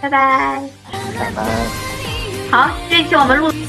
[0.00, 0.62] 拜拜，
[1.18, 1.44] 下班。
[2.50, 3.67] 好，这一期我们录。